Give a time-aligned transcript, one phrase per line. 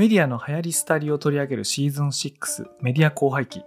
[0.00, 3.60] メディアの流行り廃りを取り上げるシーズン6メディア興廃記。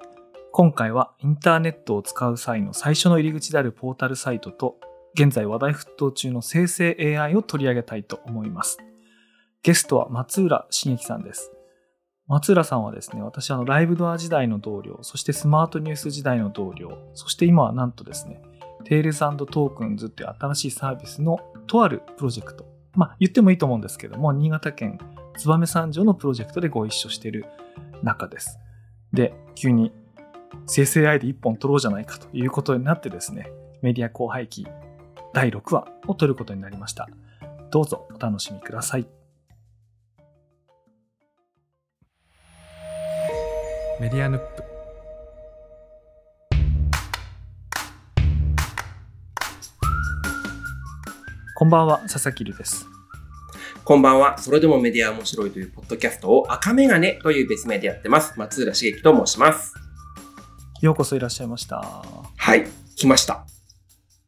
[0.51, 4.77] 今回はインターネットを使う際の最初の入り口であるポータルサイトと、
[5.14, 8.80] 現在話題沸騰中の生成 AI を取り上げたいと思います。
[9.61, 11.52] ゲストは松浦茂樹さんです。
[12.25, 18.41] 松浦さんはですね、私あのライブドア時代の同僚、そしてスマートニュース時代の同僚、そして今はなんとですね、
[18.86, 21.38] テールズトークンズっていう新しいサービスの
[21.68, 22.65] とあるプロジェクト。
[22.95, 24.97] まあ言ってもいいと思うんですけども、新潟県
[25.37, 27.46] 燕三条のプロジェクトでご一緒している
[28.01, 28.60] 中です。
[29.11, 29.91] で、急に
[30.68, 33.51] 生成 AI で一本取ろうじゃないかということになってですね、
[33.81, 34.67] メディア後輩期
[35.33, 37.09] 第6話を取ることになりました。
[37.71, 39.07] どうぞお楽しみください。
[43.99, 44.63] メディアヌップ
[51.55, 52.92] こんばんは、佐々木留です。
[53.85, 54.37] こんばんは。
[54.37, 58.33] それでもメディア面白いというポッドキャストを赤メガネという別名でやってます。
[58.39, 59.73] 松浦茂樹と申します。
[60.80, 61.83] ようこそいらっしゃいました。
[62.38, 63.45] はい、来ました。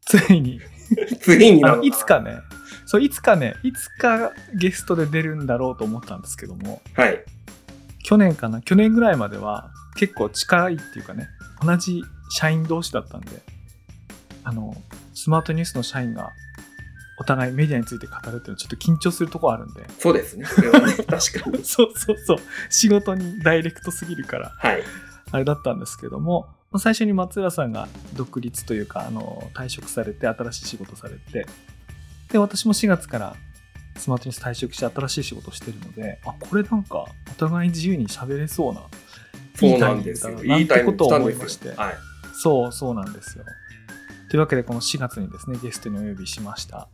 [0.02, 0.60] ついに
[1.22, 2.40] ついにいつかね、
[2.86, 7.24] そう、いつかね、いつかゲストで出るんだろうと思ったんですけども、はい。
[8.04, 11.30] 去年かな、去年ぐらいまでは結構近いっていうかね、
[11.64, 13.42] 同じ社員同士だったんで、
[14.44, 14.76] あの、
[15.14, 16.34] スマートニュースの社員が
[17.18, 19.86] お互いメディアについて語るっていうのはちょっと緊張するとこあるんで。
[20.00, 20.46] そうですね。
[20.46, 21.64] それはね、確かに。
[21.64, 22.38] そうそうそう。
[22.70, 24.84] 仕事にダイレクトすぎるから、はい。
[25.32, 31.48] あれだったんですけども、最初に松浦さんが独立というか、あの、退職されて、新しい仕事されて、
[32.32, 33.36] で、私も4月から
[33.98, 38.82] スマートニュース退職して新しい仕事をしてるので、あ、これなんか、お互い自由に喋れそうな、
[39.56, 40.44] そうなんですよ。
[40.44, 41.70] いいタイミングだなってことを思いまして。
[41.70, 41.96] はい。
[42.34, 43.46] そう、そうなんですよ。
[44.30, 46.90] というわけで、この4月にですね、ゲストにお呼びしました。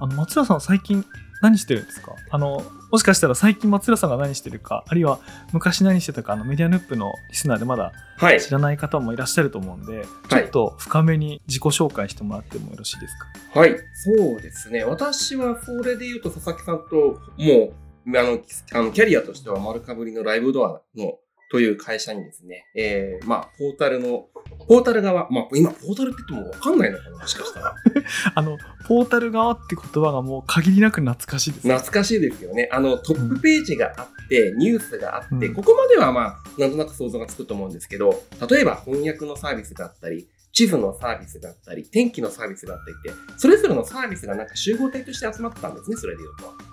[0.00, 1.04] あの、松浦さん最近
[1.42, 2.14] 何してるんですか？
[2.30, 5.20] あの、もしかしたら最近松浦さんが何してるか、あるいは
[5.52, 7.92] 昔何してたか、あのメディアヌップのリスナーでまだ
[8.40, 13.14] 知らない方もいらっしゃると思うんで、はい、ちょっと深めに自己紹介してもらってもよろしいです
[13.52, 13.60] か？
[13.60, 14.84] はい、そうですね。
[14.84, 17.72] 私はそれで言うと佐々木さんと、も
[18.06, 18.38] う、あの、
[18.72, 21.18] あのキャリアとしては丸かぶりのライブドアの
[21.50, 24.28] という会社にですね、えー、まあ、ポータルの、
[24.68, 27.74] ポータル側、まあ、今、ポータルって言ってもわかんないのかな、もしかしたら。
[28.36, 28.56] あの、
[28.86, 32.68] ポータル側って言葉がもう限りなく懐かしいです、ね、懐かしいですよね。
[32.70, 46.69] あの、トップページがあって、うん、ニュースがあって、ここまではまあ、なんとなく想像がつくと思うんですけど、例えば翻訳のサービスがあったり、地図のサービスがあったり、天気のサービスがあったりって、それぞれのサービスがなんか集合体として集まってたんですね、それで言うと。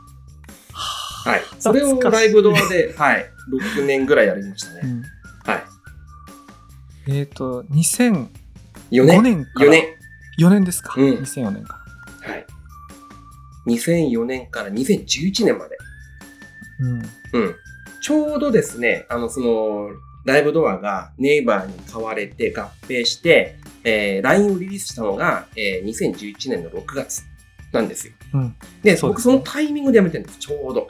[1.27, 1.41] はい。
[1.59, 3.29] それをライブドアで、 はい、
[3.75, 4.81] 6年ぐらいやりましたね。
[4.83, 5.03] うん、
[5.43, 5.63] はい。
[7.07, 9.85] えっ、ー、と、2004年か4年。
[10.39, 10.93] 4年ですか。
[10.95, 11.79] うん、2004年か
[12.23, 12.31] ら。
[12.31, 12.45] はい。
[13.67, 15.77] 2004年から2011年まで。
[16.79, 17.41] うん。
[17.41, 17.55] うん。
[18.01, 19.89] ちょうどですね、あの、その、
[20.23, 27.23] ライブドアがネイバーに買われて合併して、えー、LINE をリリースしたのが、えー、2011年の6月
[27.71, 28.13] なんですよ。
[28.33, 30.87] うん、で、ね、僕そのタイミングで辞めてるんです、ちょうど。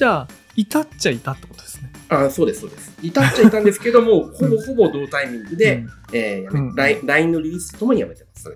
[0.00, 1.92] じゃあ、いたっちゃいたってことですね。
[2.08, 2.96] あそうです、そうです。
[3.02, 8.54] いたっちゃいたんですけども、 ほぼほぼ同タイミングで、うん、えー、やめ、うん、LINE のリリースとともにやめてます、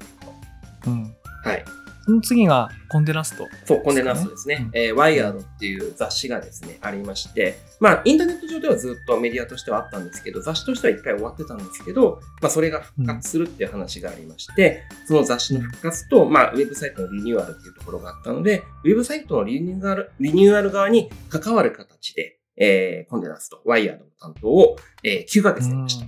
[0.87, 1.15] うん。
[1.44, 1.65] はい。
[2.04, 4.69] その次がコンデナスト、ね、そう、コンデナストですね。
[4.75, 26.06] うん、えー、ワイヤードっていう雑誌がですね、ありまして、まあ、インターネット上ではずっとメディアとしてはあったんですけど、雑誌としては一回終わってたんですけど、まあ、それが復活するっていう話がありまして、うん、その雑誌の復活と、まあ、ウェブサイトのリニューアルっていうところがあったので、ウェブサイトのリニューアル、リニューアル側に関わる形で、えー、コンデナスト、ワイヤードの担当を、えー、9ヶ月やりました。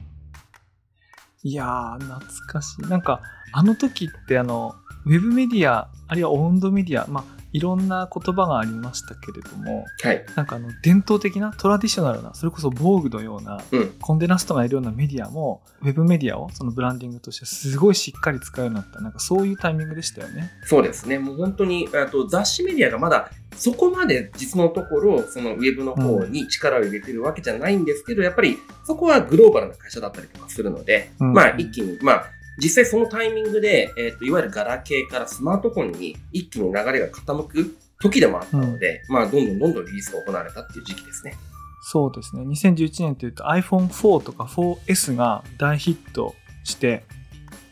[1.43, 2.83] いやー、懐かしい。
[2.83, 4.75] なんか、あの時ってあの、
[5.07, 19.01] ウェブメディア、あるいはオウンドメディア、まあ、いろんな言葉がありましたけれども、はい、なんかあの伝統的なトラディショナルなそれこそ防具のような、うん、コンデナストがいるようなメディアもウェブメディアをそのブランディングとしてすごいしっかり使うようになった。
[19.01, 20.51] なんかそういうタイミングでしたよね。
[20.65, 21.19] そうですね。
[21.19, 41.35] もう本当にあと雑誌メディアがまだそこまで実のところそのウェブの方に力を入れてるわけじゃないんですけど、うん、やっぱりそこはグローバルな会社だったりとかするので、うん、まあ一気にまあ実際そのタイミングで、えっ、ー、と、いわゆるガラケーからスマートフォンに一気に流れが傾く時でもあったので、うん、まあ、どんどんどんどんリリースが行われたっていう時期ですね。
[41.83, 42.43] そうですね。
[42.43, 47.05] 2011年というと iPhone4 とか 4S が大ヒットして、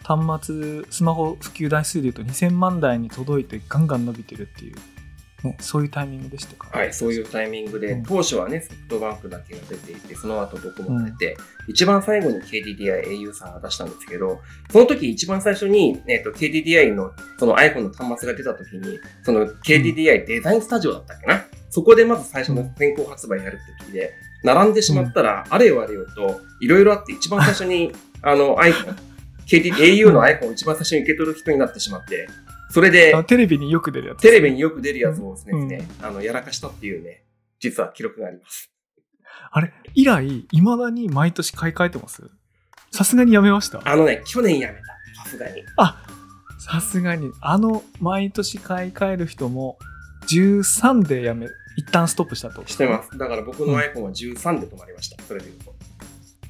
[0.05, 4.77] 端末、スマホ普及台数でいうと2000万台に届いてガンガン伸びてるっていう
[5.45, 6.77] ね、そういうタイミングでしたか。
[6.77, 11.37] はい、そういうタイミングで、うん、当初はね、ソフトバンクだけが出ていて、その後僕も出て、
[11.67, 27.93] うん、一番最後に KDDI、au さんが出したんですけど、その時一番最初に、えっ、ー、と、KDDI のその iPhone の端末が出た時に、その KDDI デザインスタジオだったっけな、そこでまず最初の先行発売やるって時で、並んでしまったら、あれよあれよと、いろいろあって一番最初に、
[28.23, 28.97] あの、iPhone、
[29.47, 32.29] KT、au の iPhone を一番最初に受け取る人になってしまって、
[32.75, 34.23] それであ、テレビによく出るやつ。
[34.23, 37.23] テレビによく出るやつをですね、うんあの、やらかしたっていうね、
[37.61, 38.73] 実は記録があります。
[39.53, 42.29] あれ、以来、いまだに毎年買い替えてます？
[42.91, 43.81] さすがにやめました？
[43.85, 44.85] あのね、去年やめた。
[45.23, 45.63] さすがに。
[46.59, 47.31] さすがに。
[47.41, 49.79] あの、毎年買い替える人も、
[50.27, 52.67] 13でやめ、一旦ストップしたと。
[52.67, 53.17] してます。
[53.17, 55.23] だから僕のうん iPhone は13で止まりました。
[55.23, 55.75] それで言うと。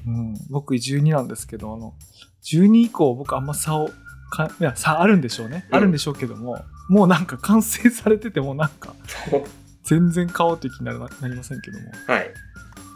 [0.07, 1.93] うん、僕12なんですけど、あの、
[2.43, 3.91] 12以降僕あんま差を
[4.29, 5.65] か、いや、差あるんでしょうね。
[5.69, 8.93] うんあるんでしょうけども、もうなんか完成されててもなんか、
[9.83, 11.91] 全然買おうという気にならななりませんけども。
[12.07, 12.31] はい。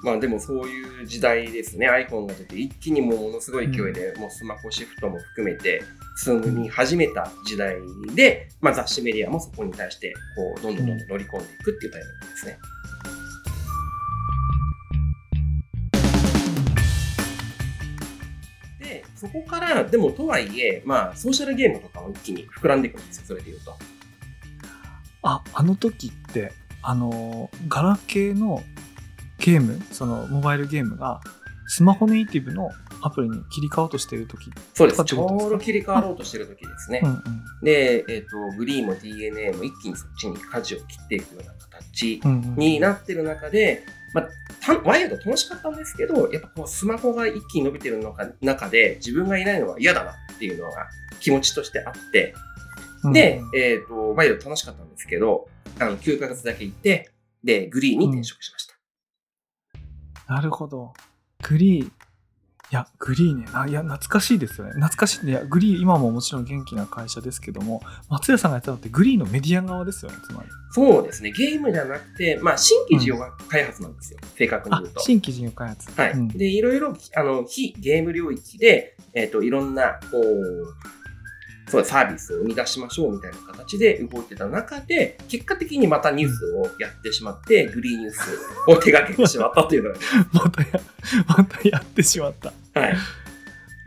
[0.01, 1.89] まあでもそういう時代ですね。
[1.89, 5.83] iPhone が出て一気にもうものすごい勢いで、もうスマホシフトも含めて
[6.23, 7.75] 進み始めた時代
[8.15, 12.53] で、まあ雑誌メディアもそこに対して、こう、どんどんどんどん乗り込んでいくっていうタイミングですね。
[12.53, 12.57] で、
[19.19, 23.23] そこから、でもとはいえ、まあソーシャルゲームとかも一気に膨らんでいくんですよ。
[23.27, 23.75] それで言うと。
[25.23, 28.63] あ、あの時って、あの、ガラケーの
[29.37, 31.19] ゲーム、そのモバイルゲームが、
[31.67, 32.69] スマホネイティブの
[33.01, 34.49] アプリに切り替わろうとしている時。
[34.73, 35.03] そうです。
[35.03, 37.01] ちょうど切り替わろうとしてる時ですね。
[37.03, 37.21] うんうん。
[37.63, 43.83] で、えっ、と、グリーンも DNA も一気にそっちに舵を切っていくような形うんうん、になってる中で、
[44.13, 44.29] まあ、
[44.61, 50.87] たワイヤード楽しかったんですけど、やっぱこうスマホが一気に伸びてるのか中で自分がいないのは嫌だなっていうのが
[51.19, 52.33] 気持ちとしてあって、
[53.03, 55.47] うんで、えっ、と、ワイヤード楽しかったんですけど、
[55.79, 57.09] あの、9ヶ月だけ行って、
[57.43, 58.75] で、グリーンに転職しました。
[60.33, 60.93] なるほど。
[61.41, 61.91] グリー、
[62.71, 63.47] いや、グリーね。
[63.53, 64.73] あいや、懐かしいですよね。
[64.73, 65.27] 懐かしい。
[65.27, 70.49] いや、グリー、今ももちろん元気な会社ですけども、松屋さんがやったのってグリーのメディア側ですよね、つまり。
[70.71, 73.17] そうですね、ゲームじゃなくて、まあ、新規事業
[73.47, 75.89] 開発なんですよ、正確にあ言うと。、新規事業開発。
[75.99, 76.11] はい。
[76.11, 80.75] うんで、いろいろ、あの、非ゲーム領域で、えっ、と、いろんな、こう、
[81.69, 88.19] そうサービスを生み出しましょうみたいな形で動いてた中で、結果的にまたニュースをやってしまって、グリーンニュース
[88.67, 89.95] を手掛けてしまったっていうのが、
[90.33, 90.67] またや、
[91.27, 92.51] またやってしまった。
[92.79, 92.97] はい。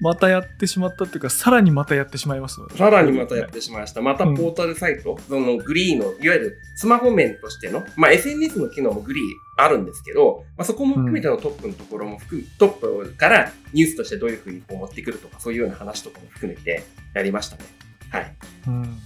[0.03, 4.03] またやってしまったっていうか、さらにまたやってしまいますさらにまたやってしまいました。
[4.03, 9.25] またポータルサイト、そのグリーの、いわゆるスマホ面としての、まあ SNS の機能もグリー
[9.59, 16.83] あるんですけど、まあそこも含めてのトップのところも含め、トップからニュースとしてどういうふうにこう持ってくるとか、そういうような話とかも含めて
[17.15, 17.63] やりましたね。
[18.11, 18.35] はい。
[18.67, 18.99] うん。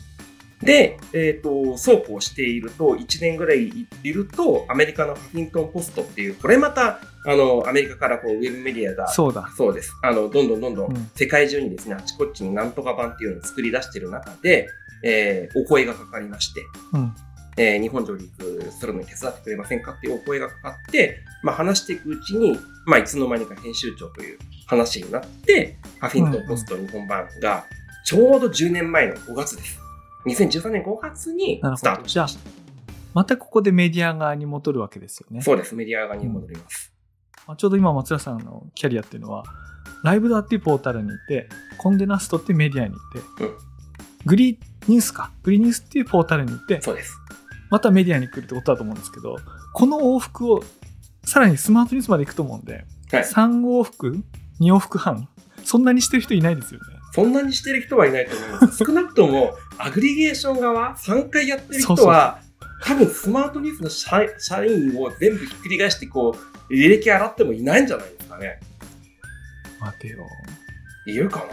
[0.62, 9.50] で、えっ、と、そうこうしていると、1年ぐらいいると、アメリカのハフィントンポストっていう、これまた、あの、アメリカからこうウェブメディアがそうだ。
[9.56, 9.92] そうです。
[10.02, 14.68] あの、どんどんどんどうんん世界中にですね、あちこちになんとか版っていうのを作り出している中で、
[15.02, 16.62] えーお声がかかりまして、
[16.94, 17.14] うん。
[17.58, 27.64] えー日本上陸するのに手伝ってくれませんかっていうお声がかかって、まあ話していくうちに、まあいつの間にか編集長という話になって、ハフィントンポスト日本版が
[28.06, 29.85] ちょうど10年前の5月です。
[30.26, 32.38] 2013年5月にスタートしまし
[33.14, 35.44] またここでメディア側に戻るわけですよねた。。
[35.46, 35.74] そうです。
[35.74, 36.92] メディア側に戻ります。
[37.46, 39.44] まあちょうど今松田さんのキャリアっていうのは
[40.04, 42.96] ライブダっていうポータルにいてコンデナストってメディアにい
[43.38, 43.56] て、うん
[44.26, 44.58] グリー
[44.88, 47.16] ニュースかグリーニュースっていうポータルにいてそうです。
[47.70, 49.36] またメディアに来るってことだと思うんですけど
[49.72, 50.64] この往復を
[51.24, 53.22] さらにスマートニュースまで行くと思うんで、はい。
[53.22, 54.18] 3往復
[54.60, 55.28] 2往復半
[55.64, 58.84] そんなにしてる人いないですよねそんなにしてる人はいないと思います。
[58.84, 62.40] 少なくとも、アグリゲーション側、3回やってる人は、
[62.82, 66.36] 多分スマートニュースの社社員を全部ひっくり返して、こ
[66.68, 68.60] う、履歴洗ってもいないんじゃないですかね。
[69.80, 70.26] 待てよ。
[71.06, 71.44] いるか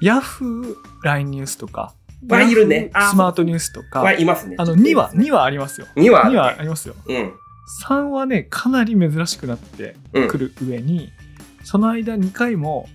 [0.00, 1.94] ヤフー LINE ニュースとか
[2.28, 2.90] はいるね。
[3.10, 4.56] スマートニュースとなかはいますね。
[4.58, 5.86] あの2ちょっといますねは2はありますよ。
[5.96, 6.94] 2はある2はありますよ。
[7.06, 7.32] うん。
[7.86, 10.28] 3はねかなり珍しくなってうん。
[10.28, 11.12] くる上に、
[11.62, 12.88] その間2回も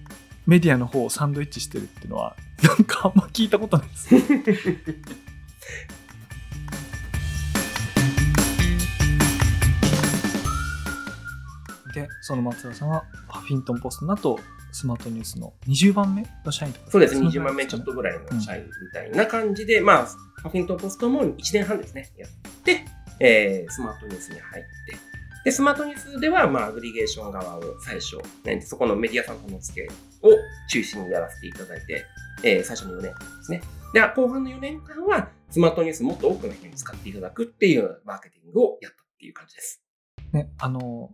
[0.46, 4.10] メディアの方をサンドイッチしてるっていうのはなんかあんま聞いたことないです。
[11.94, 14.40] でその松田さんはハフィントンポストの後
[14.72, 17.20] スマートニュースの20番目の社員とかそうです。
[17.20, 20.06] の20万名ちょっとぐらいの社員みたいな感じで、まあ、
[20.44, 22.30] ハフィントンポストも1年半ですね、やっ
[22.64, 22.86] て、
[23.20, 24.70] えースマートニュースに入って、
[25.46, 30.30] で、スマートニュースでは、まあ、アグリゲーション側を最初、ね、そこのメディアさんとの付き合いを
[30.70, 32.06] 中心にやらせていただいて、
[32.44, 33.62] えー最初の4年間ですね。
[33.94, 39.82] で、後半の4年間は、スマートニュースもっと多くの人に使っていただくっていうマーケティングをやったっていう感じです。
[40.32, 41.12] ね、あの、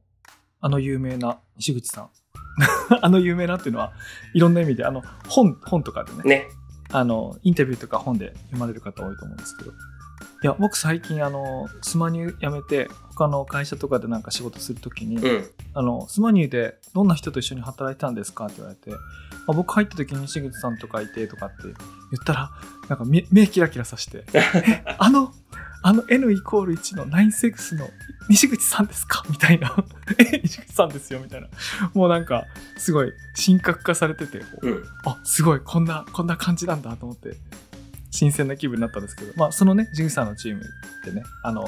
[0.60, 2.10] あの有名な西口さん。
[3.02, 3.94] あの有名なっていうのは、
[4.34, 6.48] いろんな意味で、あの、本、本とかでね、ね。
[6.92, 9.74] あの、インタビューとか本で読まれる方多いと思うんですけど、い
[10.44, 15.46] や、僕最近、あの、スマニュー辞めて、他の会社とかでなんか仕事するときに、うん。
[15.74, 18.98] あの、スマニューでどんな人と一緒に働いてたんですかって言われて、ま
[19.50, 21.76] あ、僕入った時に西口さんとかいてとかって言っ
[22.26, 22.52] たら、
[22.90, 25.34] なんか目目キラキラさして、 えあの、
[25.82, 27.88] あの N イコール1の9-6の
[28.28, 29.24] 西口さんですか？
[29.30, 29.76] みたいな。
[30.18, 31.48] え、西口さんですよみたいな。
[31.94, 32.46] もうなんか、
[32.78, 33.14] すごい
[33.46, 34.84] 神格化されてて、うん。
[35.06, 37.38] あ、すごい、こんな、こんな感じなんだと思って、
[38.16, 40.64] 新鮮な気分になったんですけど、まあ、そのね、ジグさんのチーム
[41.04, 41.68] でね、あの、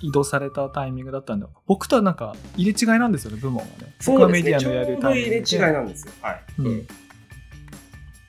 [0.00, 3.94] 移動されたタイミングだったんで、僕とはなんか入れ違いなんですよね、部門がね。
[4.06, 5.42] 僕はメディアのやるタイミングで。
[5.42, 6.12] ちょうど入れ違いなんですよ。
[6.20, 6.44] はい。
[6.58, 6.86] うん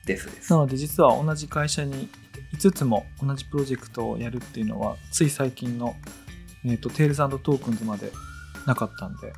[0.06, 0.52] ですです。
[0.52, 2.08] なので、実は同じ会社に
[2.58, 5.96] 5つも同じプロジェクトをやるっていうのは、つい最近の、
[6.64, 8.12] えっ、と、テールズトークンズまで
[8.66, 9.32] なかったんで、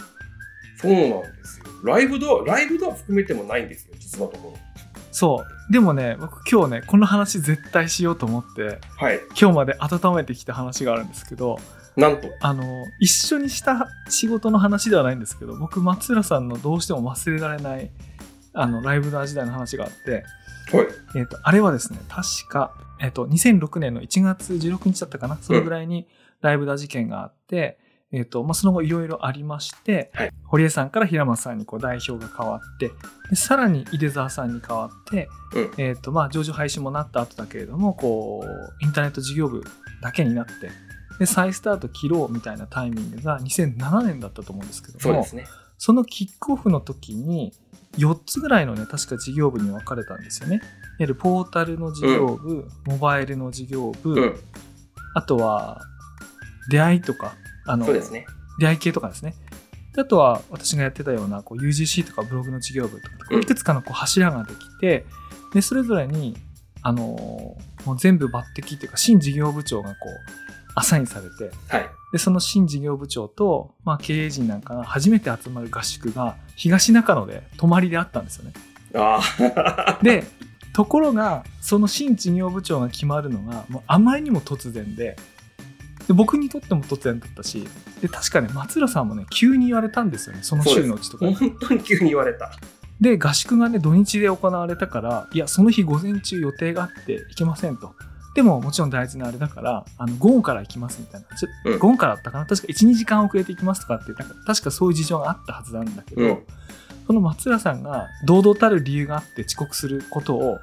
[0.76, 1.66] そうなんですよ。
[1.82, 4.58] ライブドア、ライブドア含めてもないんですよ、実のところ。
[5.18, 5.72] そう。
[5.72, 9.18] でもね、僕今日ね、この話絶対しようと思って、はい。
[9.30, 11.58] 今日まで温めてきた話があるんですけど、
[11.96, 12.28] なんと？
[12.40, 17.90] あの一緒にした仕事の話ではないんですけど僕松浦さんのどうしても忘れられない
[18.52, 20.24] あのライブダー時代の話があって、
[20.72, 20.86] はい。
[21.16, 26.06] えー、とあれはですね確か、えー、と2006年の1月16日だったかなそれぐらいに
[26.42, 32.90] ライブダー事件があって、えーとまあ、その後いろいろありまして、はい堀江さんから平松さんにこう代表が変わって
[33.28, 39.62] でさらに井出沢さんに変わって、うんえーとまあ、上場廃止もなった後だけれどもこうインターネット事業部
[40.00, 40.52] だけになって
[41.18, 45.44] で再スタート切ろうみたいなタイミングが2007年だったと思うんですけどもそうですね。
[45.76, 47.52] そのキックオフの時に
[47.98, 50.56] 4つぐらいのね確か事業部に分かれたんですよね。
[50.56, 50.64] いわ
[51.00, 54.36] ゆるポータルの事業部、モバイルの事業部、うん。
[55.14, 55.82] あとは
[56.70, 57.34] 出会いとか
[57.68, 58.26] あのそうですね。
[58.58, 59.34] 出会い系とかですね。
[59.94, 65.04] であとは私がやってたようなこう UGC とかブログの事業部とか、うんいくつかのこう柱ができて
[65.52, 66.36] でそれぞれに
[66.82, 71.88] あのーもう全部抜擢っていうか新事業部長がこうアサインされてはい。
[72.12, 78.52] でその新事業部長と、まあ、経営陣なんかが初めて集まる合宿が東中野で泊まりであったんですよね。
[78.94, 79.20] あ
[79.98, 79.98] あ。
[80.04, 80.24] で
[80.72, 85.16] ところがその新事業部長が決まるのがもうあまりにも突然で
[86.08, 87.68] で僕にとっても突然だったし
[88.00, 91.26] で確かね松浦さんもね急に言われたんですよねその週のうちとか。
[91.26, 92.50] 本当に急に言われた。
[93.00, 97.94] で合宿がね土日で行われたからいやその日午前中予定があって行けませんと。
[98.34, 101.36] でももちろん大事なあれだからあの午後から行きますみたいな。
[101.36, 101.78] ちょうん。
[101.78, 102.46] 午後からだったかな？
[102.46, 106.42] 確か12時間遅れて行きますとかってなんか確かそういう事情があったはずなんだけど、うん。
[107.06, 110.58] その松浦さんが堂々たる理由があって遅刻することを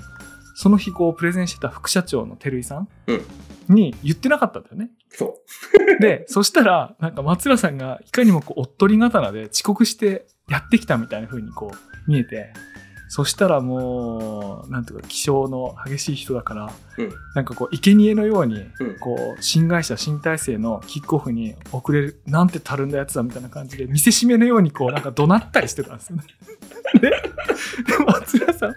[0.55, 2.87] その日こうプレゼンしてた副社長の照井さん。
[3.67, 4.91] に言ってなかったんだよね。
[5.09, 5.37] そ
[5.99, 12.53] で、そしたら、なんか松浦さんがいかにもこう、おっとり刀で遅刻してやってきたみたいな風にこう、見えて、
[13.07, 17.03] そしたらもう、なんていうか、気性の激しい人だから、う。
[17.03, 17.13] うん。
[17.35, 18.99] なんかこう、生贄のように、うん。
[18.99, 26.23] こう、新会社、新体制のキックオフに遅れる、なんてたるんだやつだみたいな感じで、見せしめのようにこう、なんか怒鳴ったりしてたんですよね。
[26.99, 27.17] で、で
[28.05, 28.75] 松浦さん、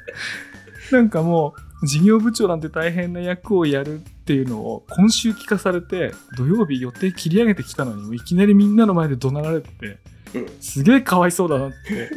[0.93, 9.99] なんかもう、事業部長なんて大変な役をやるっていうのを今週聞かされて、土曜日予定切り上げてきたのに、いきなりみんなの前で怒鳴られてて、
[10.35, 10.49] うん。
[10.61, 12.11] すげえかわいそうだなって。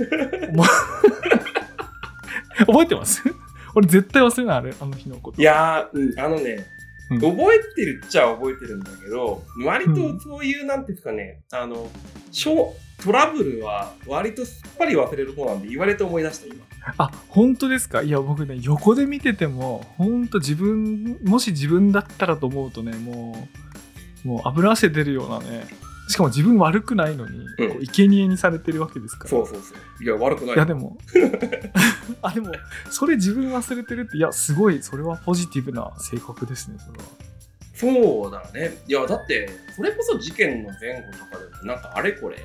[2.67, 3.23] 覚えてます？
[3.75, 5.41] 俺絶対忘れない、あれ、あの日のこと。
[5.41, 6.65] いやー、うん、あのね、
[7.11, 11.89] うん覚えてるっちゃ覚えてるんだけど、割うとそういう、なんていうんですかね、あの、
[12.29, 16.63] しょトラブルは割とすっぱり忘れる方なんで言われて思い出した、今。
[16.97, 18.01] あ本当ですか？
[18.01, 23.47] いや僕ね横で見てても本当自分もし自分だったらと思うとねも
[24.25, 25.65] うもう油汗出るようなね
[26.07, 30.03] しかも自分悪くないのに、うんこう生贄にされてるわけですからそうそうそう。
[30.03, 30.55] いや、悪くない。
[30.55, 30.97] いやでも
[32.23, 32.51] あでも
[32.89, 37.05] それ自分忘れてるっていやすごいそれはポジティブな性格ですねそれは
[37.81, 38.77] そうだね。
[38.87, 42.37] いや、だって、それこそ事件の前後とかでも、なんかあれこれ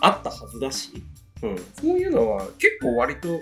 [0.00, 1.02] あったはずだし、
[1.42, 3.40] うん、そういうのは結構割と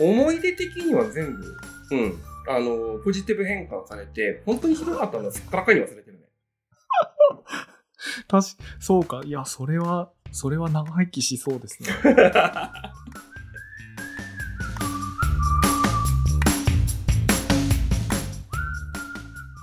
[0.00, 1.56] 思い出的には全部、
[1.90, 6.26] うん、あの、ポジティブ変換されて、本当にひどかったのはすっからかに忘れてるね。
[8.28, 8.44] 確か
[8.78, 9.22] そうか。
[9.24, 11.88] いやそれはそれは長生きしそうですね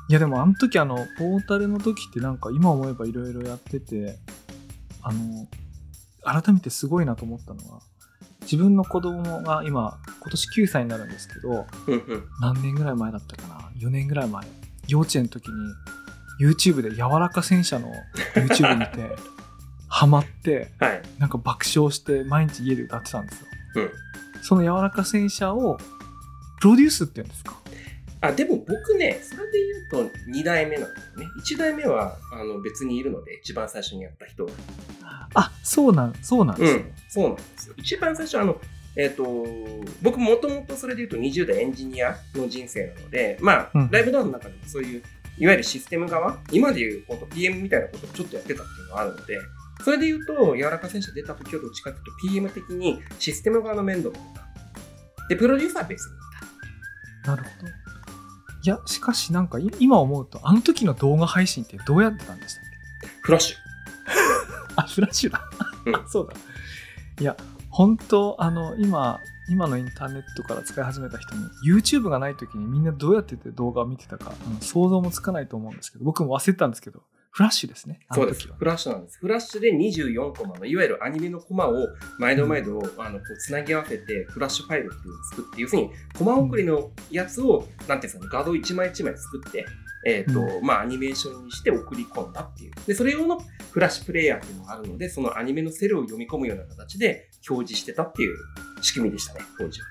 [0.10, 4.18] いやでもあの時あのポータルの時ってなんか今思えばいろいろやってて
[5.02, 5.48] あの
[6.24, 7.80] 改めてすごいなと思ったのは
[8.42, 11.66] 自分の子供が今今年9歳になるんですけど。
[12.42, 14.46] 何年ぐらい前だったかな？4年ぐらい前
[14.88, 15.54] 幼稚園の時に
[16.42, 17.90] YouTube で柔らか戦車の
[18.36, 19.16] YouTube 見て
[19.88, 21.02] ハマってはい。
[21.20, 23.90] なんか爆笑して毎日家で歌ってたんですようん。
[24.44, 25.78] その柔らか戦車を
[26.60, 27.56] プロデュースって言うんですか？
[28.24, 29.60] あ、でも僕ね、それで
[29.92, 31.28] 言うと2代目なんだよね。
[31.46, 34.52] 1代目はあの別にいるので、一番最初にやった人が。
[35.36, 36.80] あ、そうなん、そうなんですね。
[36.80, 37.76] うん、そうなんですよ。
[37.78, 38.62] 一番最初、あの、
[38.96, 39.26] えっ、と、
[40.02, 45.04] 僕もともとそれで言うと20代エンジニアの人生なので、まあ、うんライブダウンの中でもそういう、
[45.38, 49.38] いわゆるシステム側、今でいう本当 PM みたいなことをちょっとやってたっていうのがあるので、
[49.84, 55.28] それで言うと、柔らか戦車出た時はどっちかというと PM 的にシステム側の面倒を見た。
[55.28, 57.32] で、プロデューサーは別にいた。
[57.32, 57.83] なるほど。
[58.66, 62.64] いや、しかしなんかい今思うと、あの時の動画配信ってどうやってたんでしたっ
[63.02, 63.08] け？
[63.22, 63.58] フラッシュ。
[64.78, 65.42] あ、フラッシュだ。
[65.86, 66.34] うんあ そうだ。
[67.20, 67.36] いや、
[67.70, 78.00] 本当あの、今、今のインターネットから使い始めた人に、YouTube がない時にみんなどうやってて動画を見てたか、うん想像もつかないと思うんですけど、僕も忘れてたんですけど、フラッシュですね。
[78.10, 78.48] あそうです。
[78.48, 79.18] フラッシュなんです。
[79.18, 81.88] フラッシュで24コマの、いわゆるアニメのコマを
[82.20, 89.66] 毎度毎度、あのこうつなぎ合わせて、フラッシュファイルっていうのを作って、要するに、コマ送りのやつを、なんていうんですかね、画像1枚1枚作って、
[90.06, 92.74] えっ、と、うまあ、アニメーションにして送り込んだっていう。
[92.86, 93.40] で、それ用の
[93.72, 98.36] フラッシュプレイヤーっていうのがあるので、そのアニメのセルを読み込むような形で表示してたっていう
[98.82, 99.88] 仕組みでしたね、当時は。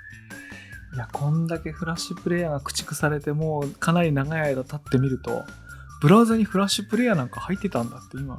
[0.94, 5.42] いや、こんだけフラッシュプレイヤーが駆逐されて、もうかなり長い間経ってみると、
[6.02, 8.37] ブラウザにフラッシュプレイヤーなんか入ってたんだって今、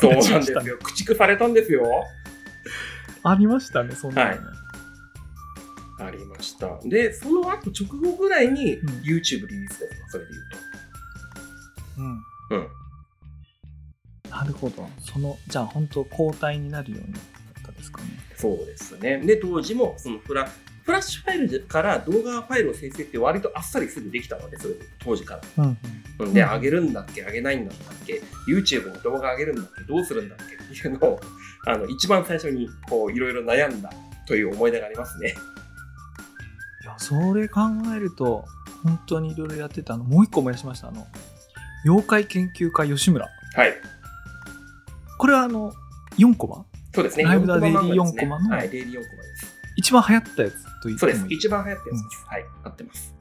[0.00, 0.12] そう。
[0.12, 0.78] なんですよ。
[0.78, 1.84] 駆逐されたんですよ。
[3.24, 4.40] ありましたね、そんなのね。
[5.98, 6.78] ありました。
[6.84, 10.30] で、その後直後ぐらいにうん YouTube リリースですそれで
[11.98, 12.24] 言ううん。
[12.50, 12.56] と。
[12.56, 12.58] う
[14.28, 14.30] ん。
[14.30, 14.88] なるほど。
[15.00, 17.22] その、じゃあ本当交代になるようになっ
[17.66, 18.08] たですかね。
[18.36, 19.18] そうですね。
[19.18, 20.48] で、当時もそのフラ
[20.88, 25.64] フラッシュファイルから動画ファイルを生成って割とあっさりすぐできたので、それ当時から。
[25.64, 25.78] うん、
[26.20, 27.76] うんで、うん上げるんだっけ、上げないんだっ
[28.06, 30.54] け、YouTube に動画上げるんだっけ、どうするんだっけ？
[30.54, 31.20] っていうのを、
[31.66, 33.92] あの、一番最初に、こう、いろいろ悩んだ
[34.26, 35.34] という思い出がありますね。
[36.84, 37.60] いや、それ考
[37.94, 38.46] えると、
[38.82, 39.92] 本当にいろいろやってた。
[39.92, 40.88] あの、もう一個思い出しました。
[40.88, 41.06] あの、
[41.84, 43.26] 妖怪研究家吉村。
[43.26, 43.74] はい。
[45.18, 45.74] これはあの、
[46.16, 46.64] 4コマ？
[46.94, 47.24] そうですね。
[47.24, 49.58] ライブダ4コマ漫画ですねデイリー4コマのはい、デイリー4コマです。
[49.76, 51.26] 一番流行ったやつと言ってそうです。
[51.28, 52.26] 一番流行ったやつです。
[52.26, 52.44] はい。
[52.64, 53.14] 合ってます。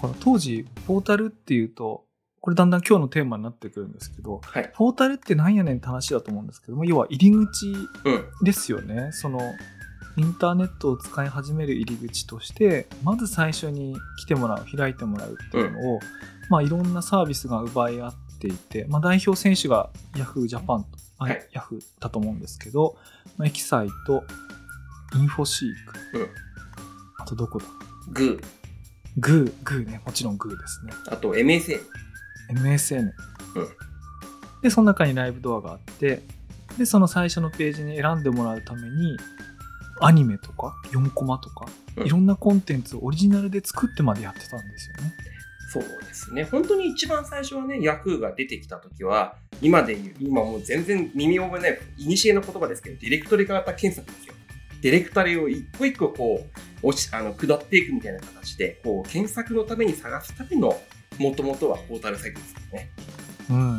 [0.00, 2.04] この当時、ポータルっていうと、
[2.40, 4.70] これだんだん今日のテーマになってくるんですけど、はい。
[4.74, 7.86] ポータルってなんやねんって話だと思うんですけども、要は入り口うん。
[8.42, 9.10] ですよね。
[9.12, 9.40] その、
[10.16, 16.00] インターネットを使い始める入り口として、まず最初に来てもらう、開いてもらうっていうのを、
[16.50, 20.86] まあいろんなサービスが奪い合っていて、まあ代表選手が Yahoo Japan と、
[21.18, 22.96] あはい Yahoo だと思うんですけど、
[23.38, 24.22] まあエキサイト、
[25.16, 25.68] インフォシー
[26.12, 26.28] ク、うん。
[27.24, 27.64] あとどこだ？
[28.12, 28.44] グー。
[29.16, 30.92] グー、グーね、もちろんグーですね。
[31.08, 31.80] あと MSN。
[32.50, 33.00] MSN。
[33.00, 33.10] うん
[34.62, 36.22] で、その中にライブドアがあって、
[36.78, 39.16] で、その最初のページに選んでもらうために、
[40.00, 45.14] アニメとか4コマとか、うんいろんなコンテンツをオリジナルで作ってまでやってたんですよね。
[45.70, 46.44] そうですね。
[46.44, 54.34] 本当に一番最初はね、ヤフーが出てきた時は、今で言う、今もう全然耳覚えない、いにしえの言葉ですけど、ディレクトリ型検索ですよ。
[54.84, 56.46] ディレクタリを一個一個こ
[56.82, 60.78] う、落ち、あの、下っていくみたいな形で、こう、検索のために探すための、
[61.18, 62.90] もともとはポータルサイトですよね。
[63.48, 63.72] うん。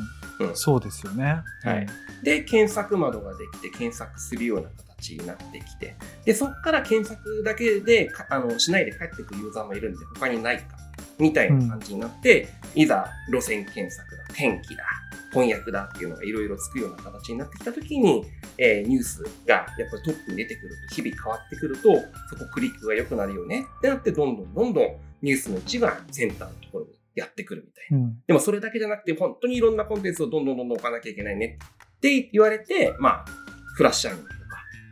[0.48, 1.44] うんそうですよね。
[1.63, 1.88] はい
[2.24, 10.76] で、検索窓ができて、検索するような形になってきて、で、そこから検索だけでか、あの、しないで帰ってくるユーザーもいるんで、他にないか、
[11.19, 14.84] みたいな感じになって、いざ路線検索だ、天気だ、
[15.31, 18.25] 翻訳だっていうのがいろいろつくような形になってきたときに、
[18.58, 21.93] えーニュースがやっぱりトップに出てくると、日々変わってくると、
[22.29, 28.05] そこクリックが良くなるよねってなって、どんどんどんどんニュースの位置がセンターのところにやってくるみたいな。
[28.05, 28.21] うん。
[28.27, 31.58] でもそれだけじゃなくて、本当にいろんなコンテンツをどんどんどんどん置かなきゃいけないね
[31.97, 33.25] って言われて、まあ、
[33.75, 34.38] フラッシュアニメとか、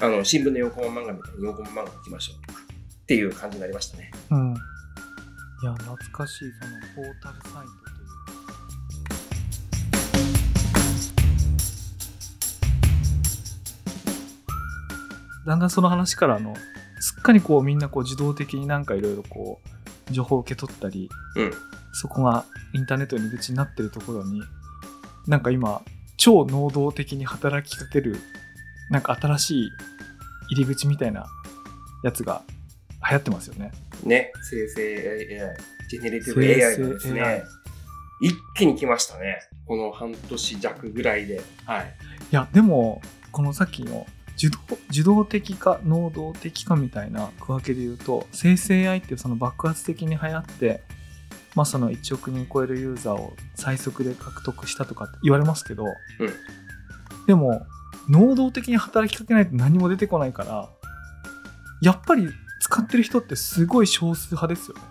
[0.02, 2.60] あの、新聞の4コマ漫画みたいに4コマ漫画置きましょうとか、
[3.04, 4.12] っていう感じになりましたね。
[4.32, 4.56] うん。
[5.64, 8.04] いや、懐かしい、そのポータルサイトとい
[15.42, 15.48] う。
[15.48, 16.54] だんだんその話からあの
[17.00, 19.62] すっかりこうみんなこう自動的になんかいろいろこ
[20.10, 21.52] う情報を受け取ったりうん。
[21.94, 24.42] そこがインターネットの入り口になってるところに
[25.28, 25.82] なんか今
[26.18, 28.18] 超能動的に働きかける
[28.90, 29.70] なんか新しい
[30.50, 31.28] 入り口みたいな
[32.04, 32.42] やつが
[33.10, 33.72] 流行ってますよね。
[34.04, 37.44] ね、生成 AI、ジェネレティブ AI がですね
[38.22, 39.40] 一気に来ましたね。
[39.68, 41.42] この半年弱ぐらいで。
[41.66, 41.96] はい。
[42.32, 44.58] いやでもこのさっきの受動
[44.90, 50.82] 受動的か能動的かみたいな区分けで言うと生成 AI ってその爆発的に流行って、
[51.56, 55.86] まあ、その1億人超えるユーザーを最速で獲得したとかって言われますけど、
[57.28, 57.66] でも
[58.10, 60.70] 能動的に働きかけないと何も出てこないから
[61.82, 62.28] やっぱり
[62.64, 64.84] 使ってる人ってすごい少数派ですよね。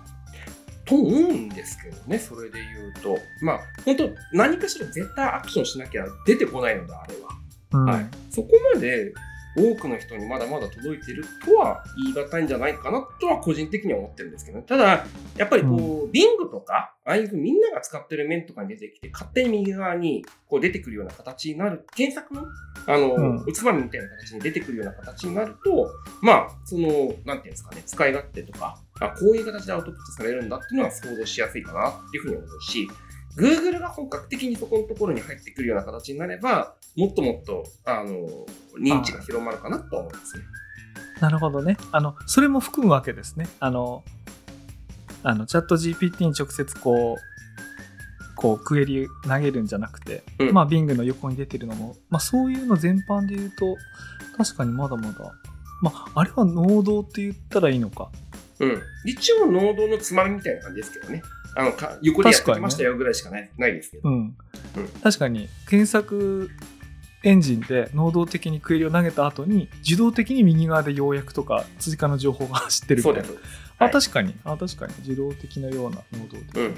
[0.85, 3.19] と思うんですけどね、それで言うと。
[3.41, 7.31] まあ、本当何かしら絶対アクションしなきゃ出てこないので、あれは。
[7.73, 8.07] うんはい。
[8.31, 9.15] そこまで
[9.57, 11.85] 多くの人にまだまだ届いてるとは
[12.15, 14.65] 言い難いんじゃないかなとは個人的には思ってるんですけどね。
[14.67, 15.05] ただ、
[15.37, 22.47] やっぱりこう、Bing とか、ああいうみんなが使ってる面とかに出てきて、勝手に右側にこう出てくるような形になる、検索の、
[22.87, 25.91] あの、うんおつまみみたいな形に出てくるような形になると、
[26.23, 32.88] まあ、その、なんていうんですかね、使い勝手とか、あこういう形でアウトプットされるんだっていうのは想像しやすいかなっていうふうに思うし、
[33.37, 38.47] Google が本格的にそこのところに入ってくるような形になれば、もっともっと、あの、
[38.79, 40.45] 認知が広まるかなとは思いますね。
[41.21, 41.77] なるほどね。
[41.92, 43.49] あの、それも含むわけですね。
[43.61, 44.05] あの、
[45.23, 53.77] あの、チャット GPT に直接こう、こう、クエリ投げるんじゃなくて、うんまあ、Bing の横に出てるのも、まあ、そういうの全般で言うと、
[54.37, 55.33] 確かにまだまだ、
[55.81, 58.11] まあ、あれは能動って言ったらいいのか。
[58.59, 58.83] うん。
[59.05, 61.23] 一応、能動のつまみみたいな感じですけどね。
[61.55, 64.09] あの、か横でやってきましたよぐらいしかない,、ないですけど。
[64.09, 64.37] うん。
[65.03, 66.51] 確かに、検索
[67.23, 73.29] エンジンで能動的にクエリを投げた後に、自動的に右側で要約とか追加の情報が走ってるみたいな
[73.79, 74.35] あ、はい確かに。
[74.45, 74.95] あ、確かに。
[74.99, 76.57] 自動的なような能動的。
[76.57, 76.75] うん。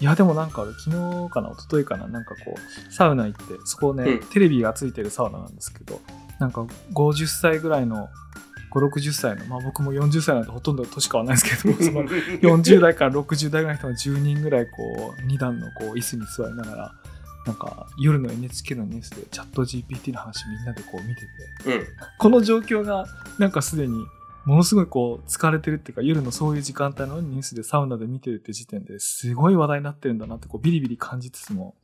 [0.00, 6.00] いや、でもなんか俺昨日かな、一昨日かな、なんかこう、サウナ行って、そこね、うんテレビがついてるサウナなんですけど、
[6.38, 6.62] なんか
[6.94, 8.08] 50歳ぐらいの、
[8.70, 16.92] 5、60歳の、まあ僕も40歳なんてほとんど年変わらないですけど、その40代から60代ぐらいの人が10人ぐらいこう、2段のこう椅子に座りながら、
[17.46, 21.22] なんか夜の NHK のニュースでチャット GPT の話みんなでこう見て
[21.64, 21.86] て、うん。
[22.18, 23.06] この状況が
[23.38, 24.06] なんかすでに
[24.44, 31.74] ものすごいこう疲れてるっていうか夜のそういう時間帯のニュースでサウナで見てるって時点ですごい話題になってるんだなってこうビリビリ感じつつも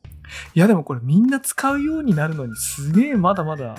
[0.55, 3.77] いやでもこれみんな使うようになるのにすげえまだまだ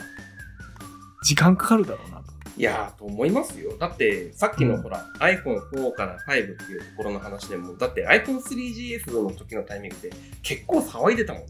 [1.23, 2.16] 時間かかるだろうなと。
[2.57, 3.77] いやー、と思いますよ。
[3.77, 10.09] だって、さっきうんのほら、iPhone4 から5っていうところの話でも、だって iPhone3GS の時のタイミングで
[10.41, 11.43] 結構騒いでたもん。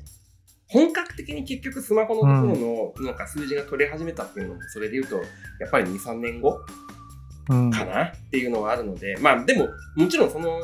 [0.69, 5.15] 本格的に結局スマホのところのなんか数字が取れ始めたっていうのも、それで言うと、
[5.61, 6.59] やっぱり2、3年後
[7.49, 10.59] うんかなっていうのはあるので、まあでも、もちろんその、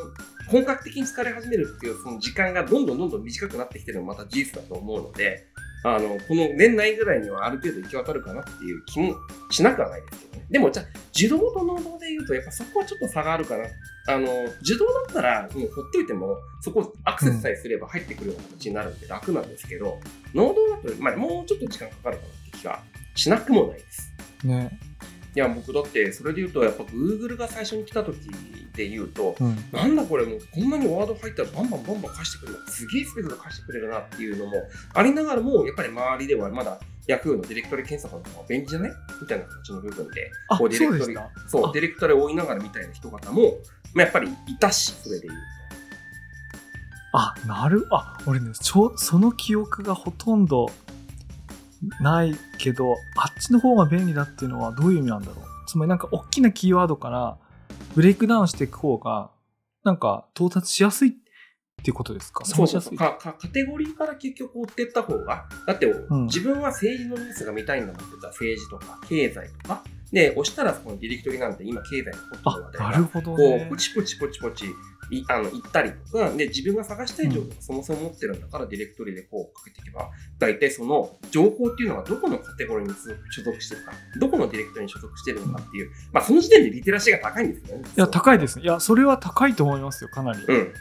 [0.50, 5.46] 本格的に疲れ始めるっていうその時間がどんどんどんどん短くなってきてるのもまた事実だと思うので、
[5.84, 9.14] あの、この年内ぐらいにはある程度行き渡るかなっていう気も
[9.50, 10.46] しなくはないですけどね。
[10.50, 13.64] でもじゃあ、自動と能動で言うと、やっぱそこはちょっと差があるかな。
[14.08, 14.26] あの、
[14.60, 20.00] 自動だったらもうほっといても、そこアクセスさえすれば入ってくるような形になるんで楽なんですけど、
[20.34, 22.82] 能動だと、まあもうちょっと時間かかるかなって気が
[23.14, 24.12] しなくもないです。
[24.42, 24.78] ね。
[25.34, 28.16] いや、僕だって、それで言うと、やっぱ Google が最初に来た時
[28.76, 29.56] で言うと、うん。
[29.72, 32.70] なんだこれもうこんなにワード入ったらバンバンバンバン貸してくれるな。
[32.70, 34.52] すげえスペースで貸してくれるなっていうのも
[34.94, 41.16] ありながらも、やっぱり周りではまだ Yahoo のディレクトリ検索の方が便利じゃないみたいな形の部分で、あ、こうディレクトリ
[41.48, 43.58] そうディレクトリを追いながらみたいな人方も、
[43.94, 45.40] まあ、やっぱりいたし、それで言う
[47.16, 50.68] あ、なる、あ、俺ね、ちょ、その記憶がほとんど
[52.00, 55.44] ないけど、あっちの方が便利だっていうのはどういう意味なんだろう。
[55.66, 57.38] つまりなんか大きなキーワードから
[57.94, 59.30] ブレイクダウンしていく方が、
[59.82, 61.12] なんか到達しやすいっ
[61.82, 62.44] ていうことですか？
[62.44, 62.50] と。
[62.50, 63.34] そうかか。
[63.38, 69.82] カテゴリーから結局追っていった方が、だって、ん自分は政治のニュースが見たいんだもんって言ったら政治とか経済とか、
[70.14, 73.76] で、押したらそこのディレクトリなんて今経済のホットの話題あ、がなるほどこう、ねポ。
[73.76, 74.66] チポチポチポチ
[75.10, 87.84] いあの行ったりとか、で、自分が探したい情報をそもそも持ってるんだから、ディレクトリでこうかけていけば、大体その情報っていうのはどこのカテゴリーに所属してるか、どこのディレクトリに所属してるのかっていう、まあその時点でリテラシーが高いんですよね。
[87.96, 88.64] いや、高いですね。
[88.64, 90.38] いや、それは高いと思いますよ、かなり。
[90.46, 90.72] うん。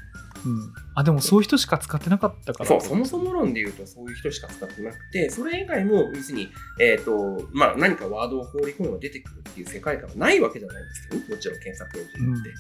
[0.46, 0.74] うん。
[0.96, 2.70] あ、でもそういう人しか使ってなかったから。
[2.70, 12.54] そう、そもそも論で言うとそういう人しか使ってなくて、それ以外も、要するに、えっ、と、まあ何かワードを放り込めば出てくるっていう世界観はないわけじゃないんですけどね、もちろん検索エンジンって。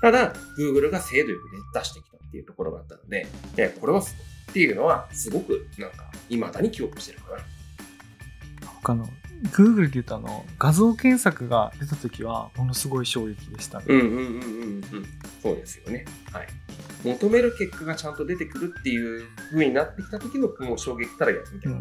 [0.00, 3.26] ただ、Google が精度よく出してきたっていうところがあったので、
[3.56, 4.04] えこれはっ
[4.52, 7.38] ていうのは、すごく、なんか、未だに記憶してるかな。
[8.82, 9.08] 他の、
[9.52, 13.84] Google で言うとあの、画像検索が出た時は、ものすごい衝撃でしたね。
[13.88, 14.26] うんうんうんうんう
[15.00, 15.06] ん。
[15.42, 16.04] そうですよね。
[16.32, 16.46] はい。
[17.04, 21.80] 求める結果がちゃんと出てくるっていう風になってきた時の、もう衝撃たるやみたいな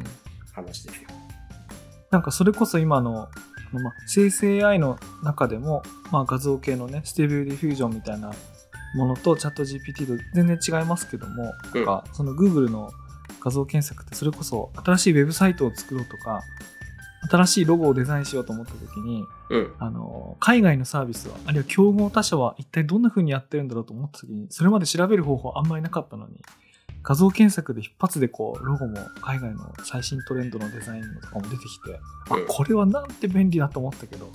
[0.53, 1.09] 話ですよ。
[2.11, 3.29] なんかそれこそ今の、
[3.73, 8.31] まあ、生成 AI の中でも、まあ、画像系のね、 Stable Diffusion みたいな
[8.95, 12.91] ものとチャット GPT と全然違いますけども、うんなんかその Google の
[13.41, 16.41] 画像検索ってそれこそ新しいウェブサイトを作ろうとか、
[17.29, 19.73] 新しいロゴをデザインしようと思った時に、うん。
[19.79, 26.41] あの、海外のサービスは、あるいは競合他社は一体どんな風にやってるんだろうと思った時に、それまで調べる方法あんまりなかったのに、
[27.03, 34.29] 画像検索で一発でこう、ロゴも海外の最新トレンドのデザインのとかも出てきて、あうん、これはなんて便利だと思ったけど、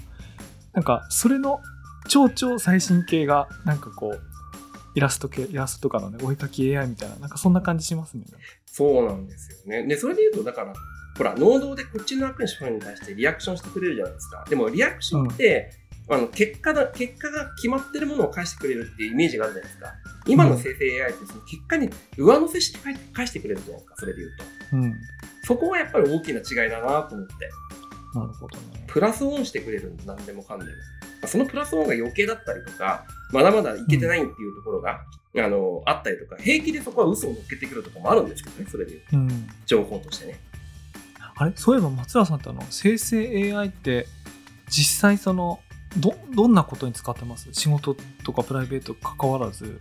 [0.72, 1.60] なんか、それの
[2.08, 4.20] 超超最新系が、なんかこう、
[4.94, 8.24] イラスト系、イラストとかのね、お絵描き AI みたいな、なんかそんな感じしますね。
[8.66, 9.86] そうなんですよね。
[9.86, 10.72] で、それで言うと、だから、
[11.16, 14.44] ほら、能動でこっちのアクションに対してリアクションしてくれるじゃないですか。
[14.48, 15.70] でも、リアクションって、
[16.08, 19.94] あの結果だ結果が決まってるものを返してくれるっていうイメージがあるじゃないですか。
[20.26, 24.44] 今の生成 AI ってその結果に上乗せして返返してくれるじゃないですか、それで言うと。
[24.76, 24.94] うん。
[25.44, 27.34] そこはやっぱり大きな違いだなと思って。
[28.14, 28.84] なるほどね。
[28.88, 30.70] プラスオンしてくれるんだ、何でもかんでも。
[30.70, 30.76] ま
[31.24, 35.00] あそのプラスオンが余計だったりとか、まだまだいけてないっていうところが、
[35.34, 39.48] あの、あったりとか、平気でそこは嘘を乗っけてくるとかもあるんですけどね、それで言うとうん。
[39.66, 40.38] 情報としてね。
[41.42, 41.52] あれ？
[41.56, 44.06] そういえば松浦さんってあの、生成 AI って、
[44.68, 45.60] 実際その、
[45.96, 47.48] ど、どんなことに使ってます？
[47.52, 49.80] 仕事とかプライベート関わらず。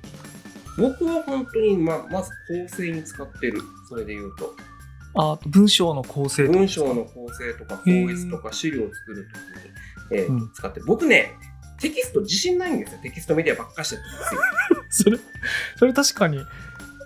[0.77, 3.61] 僕は本当に、まあ、まず構成に使ってる。
[3.89, 4.55] それで言うと。
[5.13, 10.85] あ文章の構成とか文章の構成とか、法律とか資料を作るときに、えーうん使ってる。
[10.85, 11.33] 僕ね、
[11.81, 12.99] テキスト自信ないんですよ。
[13.03, 14.41] テキストメディアばっかしてるんですよ。
[14.89, 15.19] それ、
[15.77, 16.39] それ確かに、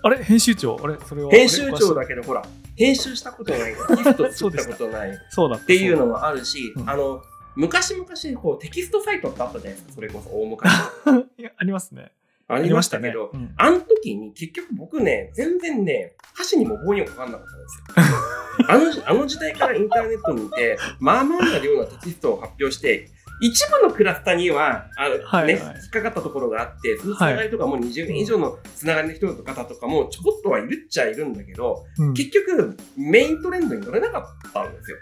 [0.06, 0.22] あれ？
[0.22, 0.78] 編集長？
[0.80, 0.96] あれ？
[1.04, 1.30] それは。
[1.32, 2.42] 編集長だけど、ほら、
[2.76, 3.74] 編集したことない。
[3.74, 5.10] テキスト作ったことない。
[5.10, 7.22] いそうだっていうのもあるし、うんあの、
[7.56, 10.70] 昔々こうテキストサイトってあったじゃないですか、それこそ大昔。
[11.38, 12.12] いやありますね。
[12.48, 19.02] ありましたけど、うんあの時に結局僕ね、全然ね、箸にも棒にもかかんなかったんですよ。
[19.02, 23.08] あの、あの時代からインターネットにいて、まあまあな量のテキストを発表して、
[23.40, 34.96] 一部のクラスターには、あのはいはいね、引っかかったところがあって、そのつながりとかも20年以上のつながりの人と方とかもちょこっとはいるっちゃいるんだけど、うん結局メイントレンドに乗れなかったんですよ。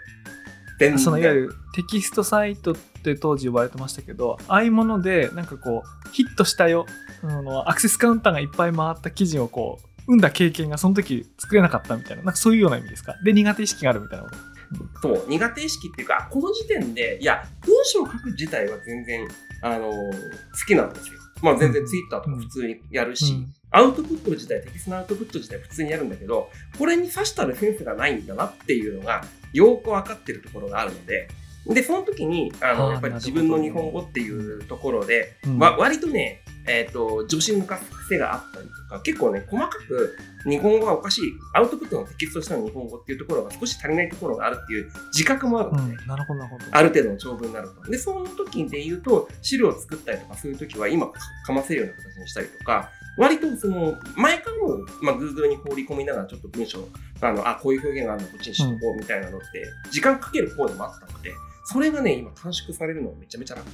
[0.77, 6.85] 全然そのいわゆるテキストサイトって当時呼ばれてましたけど、ああいうもので、なんかこう、ヒットしたよ、
[7.23, 13.15] あのアクセスカウンターがいっぱい回った記事をこう、生んだ経験がその時作れなかったみたいな、なんかそういうような意味ですか？
[13.23, 14.35] で、苦手意識があるみたいなこと。
[15.01, 19.27] そう、苦手意識っていうか、この時点で、いや、文章を書く自体は全然、
[19.61, 21.19] あのー好きなんですよ。
[21.41, 23.53] まあ全然ツイッターとか普通にやるし、うん。
[23.71, 31.27] アウトプット自体、テキストのアウトプット自体普通にやるんだけど、これに刺したるセンスがないんだなっていうのが、よく分かってるところがあるので、
[31.67, 35.59] で、その時に、あの、やっぱり自分の日本語っていうところで、うん。
[35.59, 46.65] わ割とね、えっ、と、女子抜かす癖があったりとか、結構ね、細かく日本語がおかしい、アウトプットのテキストとしての日本語っていうところが少し足りないところがあるっていう自覚もあるので、うん、なるほど、なるほど。
[46.71, 47.91] ある程度の長文になると。
[47.91, 56.87] で、その時で言うと、資料を作ったりとかそういう時は今かかませるような形にしたりとか、割とその、前からも、まあ、Google に放り込みながらちょっと文章、
[57.21, 61.31] あの、あ、こういう表現があるのこっちにしとこうみたいなのって、時間かける方でもあったので、
[61.65, 63.67] それがね、今短縮されるのがめちゃめちゃ楽。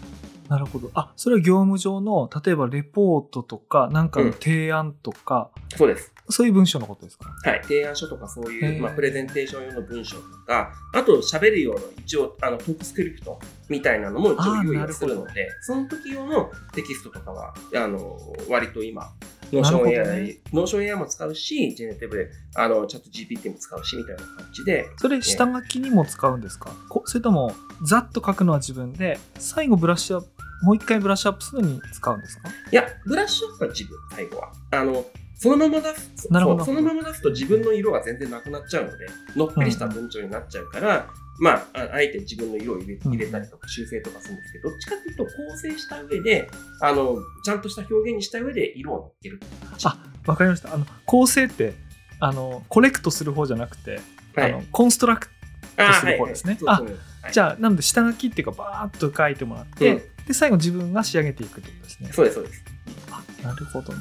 [0.47, 0.89] なるほど。
[0.93, 6.13] あ、それは業務上の、例えばレポートとか、なんかの提案とか、そうです。
[6.29, 7.29] そういう文章のことですか？
[7.43, 7.61] はい。
[7.63, 18.17] 提案書とかそういう、まあ、プレゼンテーション用の文章とか、あと喋る用の一応、あの、トークスクリプトみたいなのも一応用意をするので、その時用のテキストとかは、あの、
[18.49, 19.11] 割と今、
[19.51, 20.37] Notion AI、ね。
[20.53, 27.53] ノーション AI も使うし、ジェネティブで、あの、 ChatGPT も使うし、みたいな感じで、それ下書きにも使うんですか、こそれとも
[27.85, 30.29] ざっと書くのは自分で最後ブラッシュアップ
[30.63, 32.49] もう一回ブラッシュアップするのに使うんですか？
[32.71, 34.51] いや、ブラッシュアップは自分、最後は。
[34.71, 36.63] あの、そのまま出すなるほど。
[36.63, 41.09] そうそのまま出すと自分の色が全然なくなっちゃうので、のっぺりした文章になっちゃうから、
[41.41, 46.47] まあ、ああえて自分の色を入れうん入れたりとか修正とかするんですけど、どっちかっていうと構成した上で、
[46.81, 49.39] あの、ちゃんとした表現にした上で色を乗っける。
[49.83, 50.71] あわかりました。
[50.71, 51.73] あの構成って
[52.19, 53.99] あのコレクトする方じゃなくて、
[54.35, 54.53] はい。
[54.53, 55.33] あのコンストラクト
[55.77, 56.59] あする方ですね。
[56.61, 56.75] はい。
[56.75, 57.33] はいそうそうはい。
[57.33, 60.25] じゃあなので下書きっていうかバーッと書いてもらって、うん。
[60.27, 62.09] で最後自分が仕上げていくってことですね。
[62.13, 62.63] そうです、そうです。
[63.09, 63.99] あなるほどね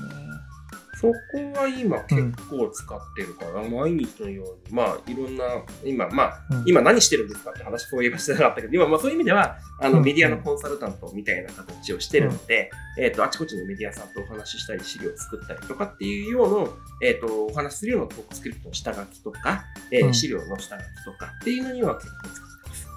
[1.01, 1.15] そこ
[1.59, 5.45] は今結構使ってるから、毎日のように、まあ、いろんな、
[5.83, 6.65] 今、まあ、うん。
[6.67, 10.05] 今何してるんですかって話そういえばしてなかったけど、今、まあそういう意味では、あの、うん。
[10.05, 20.15] メディアのコンサルタントみたいな形をしてるので、えっ、と、あちこちのメディアさんとお話ししたり、資料を作ったりとかっていうような、えっ、と、お話しするようなトークスクリプトの下書きとか、えーうん。
[20.15, 22.89] 資料の下書きとかっていうのには結構使ってます。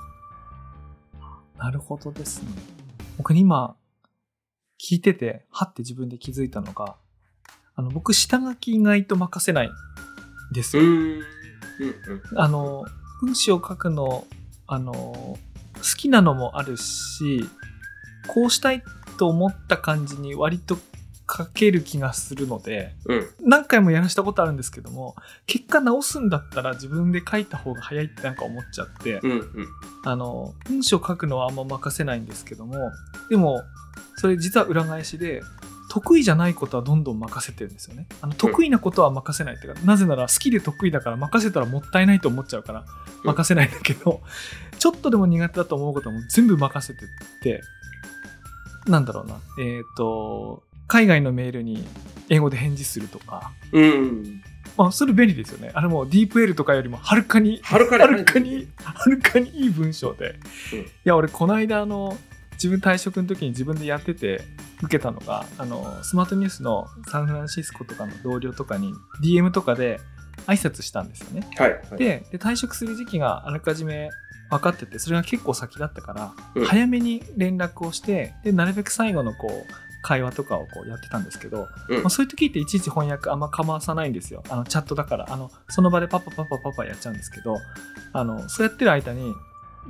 [1.58, 2.50] なるほどですね。
[3.18, 3.78] 僕今
[4.78, 6.98] 聞いててはって自分で気づいたのが
[7.75, 9.71] あの僕下書き意外と任せないん
[10.53, 10.91] ですようーん。
[10.91, 11.23] うん
[12.31, 12.39] うん。
[12.39, 12.86] あの
[13.21, 14.25] 文章を書くの
[14.67, 15.39] あの好
[15.97, 17.43] きなのもあるし
[18.27, 18.83] こうしたい
[19.17, 20.77] と思った感じに割と
[21.36, 23.29] 書ける気がするのでうん。
[23.41, 25.15] 何回もやらしたことあるんですけども
[25.47, 29.67] 結果直すんだったら自分で書いた方が早いってなんか思っちゃってうんうん。
[30.05, 32.75] あの文章を書くのはあんま任せないんですけども
[33.29, 33.63] でも
[34.17, 35.41] それ実は裏返しで
[35.93, 38.08] 得意じゃないことはどんどん任せてるんですよね。
[38.19, 42.84] あの得意なことは任せないっていうか、なぜなら好きで得意だから任せたらもったいないと思っちゃうから
[43.23, 44.21] 任せないんだけど、
[44.79, 47.08] ちょっとでも苦手だと思うことはもう全部任せてっ
[47.43, 47.62] て、
[48.88, 51.88] なんだろうな、えっ、と、海外のメールに
[52.29, 54.41] 英語で返事するとか、うん。
[54.75, 55.69] まあ、それ便利ですよね。
[55.75, 60.39] あれもう DeepL とかよりもはるかに、はるかにはるかに、はるかにいい文章で。
[60.73, 62.17] うんいや、俺、この間、あの、
[62.54, 64.42] 自分退職の時に自分でやってて
[64.82, 70.00] 受けたのが、あの、スマートニュースのサンフランシスコとかの同僚とかに DM とかで
[70.48, 71.48] 挨拶したんですよね。
[71.58, 71.72] はい。
[71.72, 74.10] はい、でで、退職する時期があらかじめ
[74.50, 84.44] 分かってて、それが結構先だったから、うん早めに連絡をして、で、なるべく最後のこう、会話とかをこうやってたんですけど、うんまあ、そういう時っていちいち翻訳あんま構わさないんですよ。
[84.50, 87.58] あのチャットだから、あのその場でパパパパパパやっちゃうんですけど、
[88.12, 89.34] あのそうやってる間に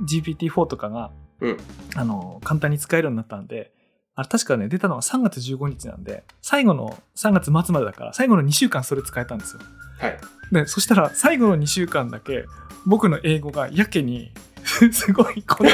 [0.02, 1.10] GPT-4 とかが、
[1.44, 1.58] うん
[1.96, 3.72] あの簡単に使えるようになったんで、
[4.16, 9.62] あれ確かね、出たのが3月15日なんで、最後の3月末までだから、最後の2週間それ使えたんですよ。
[9.98, 10.18] はい。
[10.52, 12.46] で、そしたら最後の2週間だけ、
[12.86, 14.32] 僕の英語がやけに、
[14.92, 15.64] すごい、こう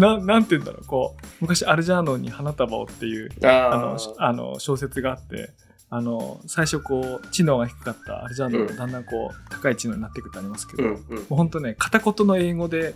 [0.00, 5.50] な ななんて言うんだろう、こう、昔アルジャーノンに花束をっていう、ああの、しあの小説があって、
[5.94, 11.18] あの、最初こう、知能が低かったアルジャンがだんだんこう、高い知能になっていくってありますけど、うんもうん。
[11.18, 12.94] うほんとね、片言の英語で、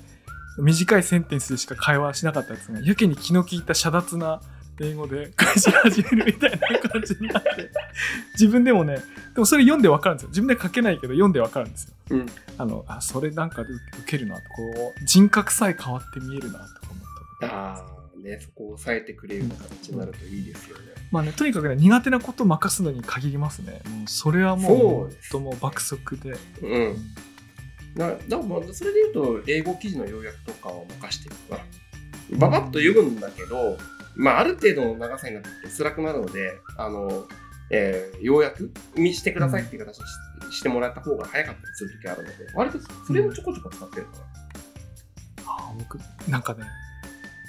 [0.58, 4.40] 短いセンテンスでしか会話しなかったやつが、やけに気の利いた遮奪な
[4.80, 7.70] 英語で 返し始めるみたいな感じになって、
[8.32, 8.94] 自分でもね、
[9.34, 10.28] でもそれ読んでわかるんですよ。
[10.30, 11.94] 自分で書けないけど読んでわかるんですよ。
[12.12, 12.26] うん。
[12.56, 17.04] あの、あ、それなんかで受けるなと、こう、人格さえ変わって見えるなとか思っ
[17.42, 17.46] た。
[17.54, 20.95] ああ、ね、そこを抑えてくれる形になるといいですよね。
[21.10, 23.80] まあね、とにかくね、苦手なことを任すのに限りますね。
[24.06, 26.34] それはもう、ともう爆速で。
[26.62, 26.96] うん。
[27.94, 31.64] なだからまあそれで言うと、英語記事の要約とかを任してるかな。
[32.38, 33.78] ババッと読むんだけど、
[34.16, 37.26] まあ、ある程度の長さになって辛くなるので、あの、
[37.70, 40.04] えー要約にしてくださいっていう形に
[40.52, 44.12] し,、してもらった方が早かったりするときあるので、割とそれもちょこちょこ使ってるか
[45.46, 46.64] あ僕、なんかね、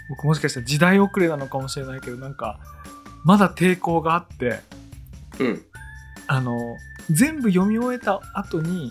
[0.09, 2.59] 僕もしかしたら時代遅れなのかもしれないけど、なんか、
[3.27, 4.61] まだ抵抗があって、
[5.37, 5.45] な。
[5.45, 5.65] うん。
[6.27, 6.57] あの、
[7.11, 8.89] 全部読み終えた後に、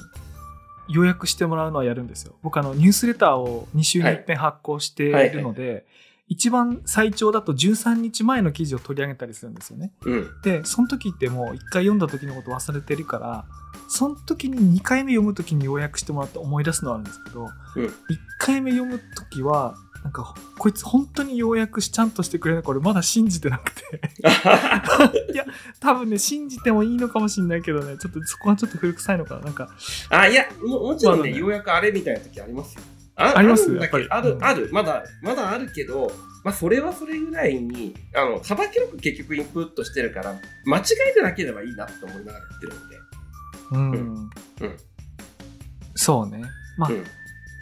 [0.88, 2.35] 予約してもらうのはやるんですよ。
[2.42, 5.87] 僕、あの、ニュースレターを2週に1遍発行しているので、
[6.29, 9.92] 一番最長だと13日前の記事を取り上げたりするんですよね。
[10.05, 10.29] うん。
[10.42, 13.46] で、その時ってもう1回読んだ時のこと忘れてるから、
[13.88, 17.90] その時に2回目読む時に要約してもらって思い出すのはあるんですけど、うん1
[18.38, 24.00] 回目読む時は、なんか、こいつ本当に要約しちゃんとしてくれるのこれまだ信じてなくて。
[25.32, 25.44] いや、
[25.80, 29.40] 多分ね、信じてもいいのかもしれないけどね、ちょっとそこはちょっと古臭いのかな。
[29.40, 29.68] なんか、
[30.10, 32.82] あ、いや、ももちろんね、まだねようやくあれみたいな時ありますよ。
[33.16, 33.74] ああります？
[33.74, 36.12] やっぱりうんある、まだ、まだあるけど、
[36.44, 42.96] まあ、それはそれぐらいに、あの、幅広く結局インプットしてるから、間違えてなければいいなって思いながらやってるんで。
[43.72, 44.30] うん。
[44.60, 44.76] うん
[45.96, 46.42] そうね。
[46.78, 47.04] まあ、うん。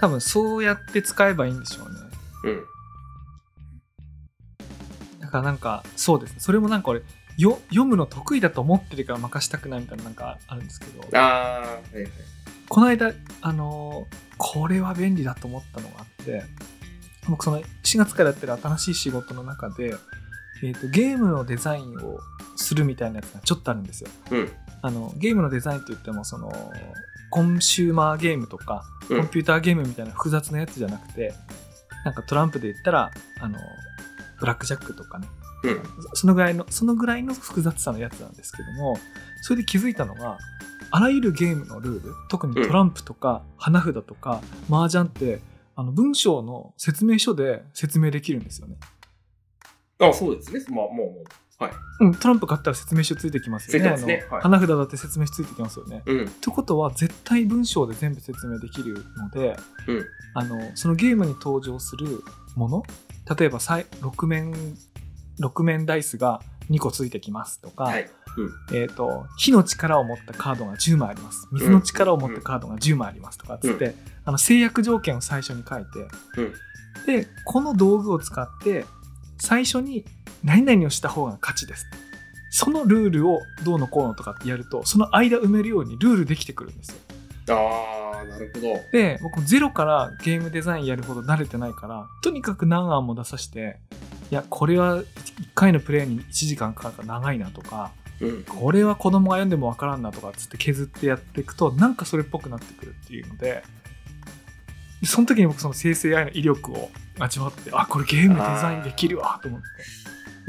[0.01, 2.04] 多分そうやって使えばいいんでしょうね。
[2.45, 2.65] うん。
[5.21, 6.37] だからなんか、そうですね。
[6.41, 7.03] それもなんか俺、
[7.37, 12.11] よ読むの得意だと思ってるから任したくないみたいななんかあるんですけど、ああ、はいはい。
[12.69, 16.43] この間、あのーこれは便利だと思ったのがあって、
[17.29, 19.95] 僕その4月からやってる新しい仕事の中で、
[20.63, 22.19] えーとゲームのデザインを
[22.57, 24.11] するみたいなやつがちょっとあるんですよ。
[24.33, 24.53] うん。
[24.83, 26.53] あのゲームのデザインといってもその
[27.31, 31.33] コンシューマーゲームとかうんコンピューターゲームみたいな複雑なやつじゃなくて、
[32.05, 33.59] なんかトランプで言ったらあの
[34.41, 35.29] ブラックジャックとかね
[35.65, 35.83] うん。
[36.15, 38.99] そのぐらいのそのぐらいの複雑さのやつなんですけども
[39.43, 40.39] それで気づいたのが
[40.91, 44.41] あらゆるゲームのルール特にトランプとか花札とか
[44.71, 45.41] 麻雀って
[45.77, 48.77] あの文章の説明書で説明できるんですよね。
[49.99, 50.61] あそうですね。
[50.69, 51.25] まあ、もう、もう。
[51.59, 51.73] はい。
[52.01, 53.97] うん、トランプ買ったら説明書ついてきますよね。
[54.05, 56.03] ねはい花札だって説明書ついてきますよね。
[56.07, 56.25] うん。
[56.25, 60.05] ってことは絶対文章で全部説明できるのでうん。
[60.35, 62.23] あのそのゲームに登場する
[62.57, 62.83] もの
[63.39, 64.53] 例えばさい6面
[65.41, 66.41] 6面ダイスが
[66.71, 68.11] 2個ついてきますとか、はい。
[68.37, 68.77] うん。
[68.77, 76.09] えー、と火の力を持ったカードが10枚あります水の力を持ったカードが10枚ありますとかっつって、あの制約条件を最初に書いて、
[77.07, 78.85] でこの道具を使って
[79.45, 80.07] 最初に
[80.43, 81.87] 何々をした方が勝ちです
[82.51, 86.97] そのルールをどうのこうのとかってやるとその間埋めるようにルールできてくるんですよ
[87.51, 88.69] ああ、なるほど。
[88.91, 93.77] で僕ゼロからゲームデザインやるほど慣れてないからとにかく何案も出さして
[94.31, 95.05] いやこれは1
[95.55, 98.45] 回のプレイに1時間かかるから長いなとかうん。
[98.45, 103.63] これは子供が読んでもわからんなとかっつって削ってやっていくとなんかそれっぽくなってくるっていうので
[105.07, 109.67] その時に僕その生成 AI の威力を味わってあこれゲームデザインできるわと思って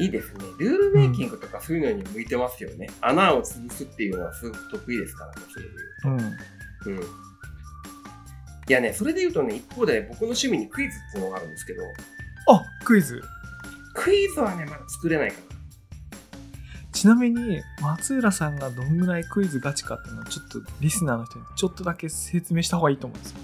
[0.04, 0.44] いいですね。
[0.60, 2.90] ルールメイキングとかそういうのに向いてますよね。
[3.00, 5.72] 穴を潰すっていうのはすごく得意ですからね、それで
[6.06, 6.38] うん言う
[6.84, 6.92] と。
[6.92, 6.98] うん。
[8.68, 11.84] いやね、それで言うとね、一方で僕の趣味にクイズっていうのがあるんですけど、
[12.48, 13.22] あクイズ
[13.94, 15.38] クイズはね、まだ作れないか
[16.92, 23.38] ちなみに松浦さんがどんぐらいクイズガチかっていうのをちょっとリスナーの人にちょっとだけ説明した方がいいと思うんですよ。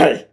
[0.00, 0.06] な。
[0.06, 0.30] はい。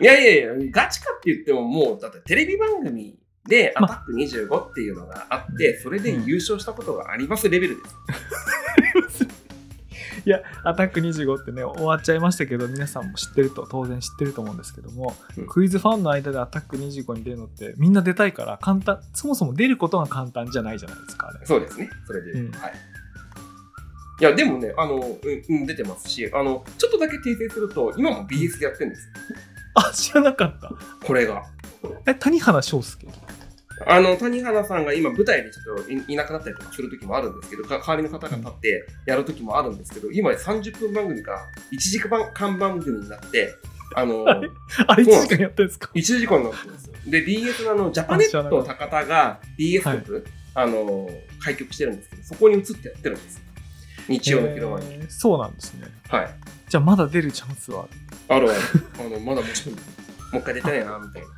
[0.00, 7.82] いやいやいや、ガチかって言ってももう、だってテレビ番組でアタック25っていうのがあって、それで優勝したことがありますレベルで
[9.10, 9.26] す。
[10.24, 21.44] いや、アタック25ってね、終わっちゃいましたけど、皆さんも知ってると、当然知ってると思うんですけども、うんクイズファンの間でアタック25に出るのって、みんな出たいから、簡単、そもそも出ることが簡単じゃないじゃないですか、あれ。
[21.46, 21.90] そうですね。
[22.06, 22.32] それで。
[22.32, 22.72] うんはい。
[24.22, 29.14] いや、でもね、あの、うん、うん出てますし、あの、ちょっとだけ訂正すると、今も BS でやってるんですよ。
[29.74, 30.72] あ、知らなかった。
[31.04, 31.42] これが。
[32.06, 33.08] え、谷原章介？
[33.84, 41.40] あの、谷原さんが今舞台でちょっといいなくなったりとかする時もあるんですけど、か代わりの方が立ってやる時もあるんですけど、今30分番組が
[41.72, 43.56] 1時間番組になって、
[43.96, 44.50] あの、 はい
[44.86, 46.92] あれ1時間やってるんですか？1時間になってるんですよ。
[47.08, 51.10] で、BS のあの、ジャパネット高田が BS 局、あの、
[51.40, 53.42] 開局してるんですけど、そこに移ってやってるんですよ。
[54.08, 54.94] 日曜の昼間に。
[54.94, 55.86] えーそうなんですね。
[56.08, 56.34] はい。
[56.68, 57.86] じゃあまだ出るチャンスは？
[58.28, 58.50] ある。
[58.50, 58.60] ある
[58.98, 59.80] あの、まだもちろん、も
[60.34, 61.28] う一回出たいな、みたいな。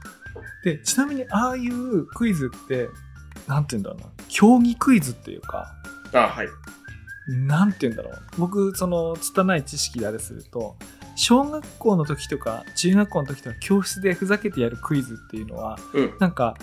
[0.64, 2.88] で、ちなみにああいうクイズって、
[3.48, 5.66] なんて言うんだろうな、競技クイズっていうか、
[6.12, 6.48] あ、はい。
[7.28, 8.22] なんて言うんだろう。
[8.38, 10.76] 僕、その、拙い知識であれすると、
[11.16, 16.14] 小学校の時とか、中学校の時とか、教室でふざけてやるクイズっていうのは、うん。
[16.20, 16.56] なんか、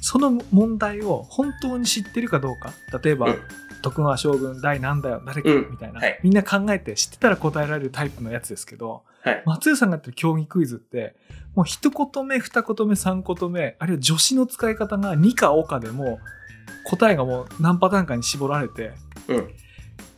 [0.00, 2.72] その問題を本当に知ってるかどうか。
[3.02, 3.38] 例えば、うん
[3.80, 9.42] 徳川将軍第何だよ、誰か、うんみたいな、はいみんな考えて知ってたら答えられるタイプのやつですけど、はい。
[9.46, 11.14] 松江さんがやってる競技クイズって、
[11.54, 16.18] もう一言目、二言目、三言目、あるいは助詞の使い方が2かおかでも、
[16.86, 18.92] 答えがもう何パターンかに絞られて、
[19.28, 19.48] うん。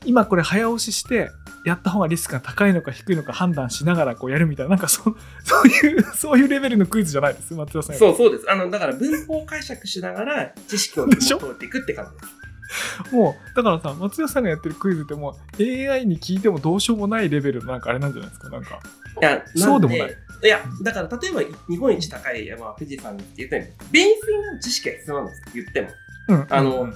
[0.04, 1.30] 今これ早押しして、
[1.64, 5.02] やった方がリスクが高いのか低いのか判断しながらこうやるみたいな、なんかそ
[5.44, 7.96] そういう、そういうレベルのクイズじゃないです、松田さん。
[7.96, 8.50] そうそうです。
[8.50, 11.38] あの、だから文法解釈しながら知識をでしょ？
[11.38, 12.34] 通っていくって感じです。
[13.10, 18.80] もう、だからさ、松田さんがやってるクイズってもう AI に聞いてもどうしようもないレベルのなんかあれなんじゃないですか、なんか。
[19.20, 25.88] いや、そうでもないいや、だから例えば日本一高い山は富士山って言ったように、ベースになる知識が必要なんですよ、言っても。
[26.28, 26.46] うん。
[26.50, 26.94] あのうんうん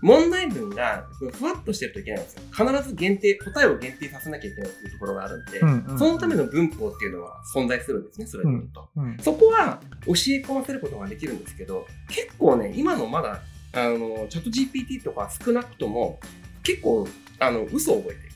[0.00, 2.42] 問題文がふわっとしてるといけないんですよ。
[2.52, 8.88] 必ず限定、答えを限定させなきゃいけないっていうところがあるんで、うんうんそのための文法っていうのは存在するんですね、それで言うと。
[8.96, 13.40] うんそこは教え込ませることができるんですけど、結構ね、今のまだ、
[13.72, 16.20] あの、チャット GPT とか少なくとも、
[16.62, 17.06] 結構、
[17.38, 18.28] あの、嘘を覚えてる。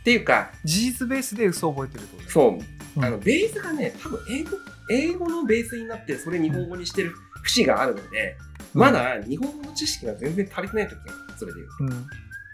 [0.00, 4.50] っていうか、事実ベースで嘘を覚えてるってことそう、うんあの、ベースがね、多分英語、
[4.90, 8.36] 英語のベースになって、それ日本語にしてる節があるので、
[8.72, 11.96] ま、だ日本語の知識が全然足りてない時がそれで言うと。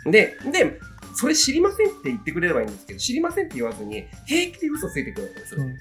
[0.07, 0.11] うん。
[0.11, 0.81] で、で、
[1.15, 5.75] それ知りませんって言ってくれればいいんですけど、知りませんって言わずに、平気で嘘ついてくるんですよ、うん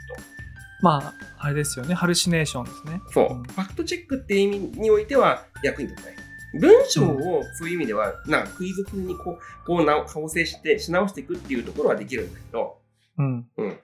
[0.82, 3.02] まあ、あれですよね、ハルシネーションですね。
[3.12, 6.22] そう、うんファクトチェックっていう意味においては役に立たない。
[6.60, 12.82] 文章をそういう意味では、なんかクイズ風にこう、こうな構成して、し直していくっていうところはできるんだけど、
[13.18, 13.48] うん。
[13.58, 13.80] うん。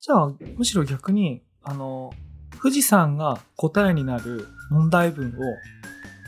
[0.00, 2.12] じゃあ、むしろ逆に、あの、
[2.60, 5.30] 富士山が答えになる問題文を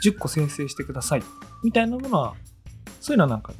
[0.04, 1.22] 10個生成してください。
[1.64, 2.34] みたいなものは、
[3.00, 3.52] そういうのはなんか、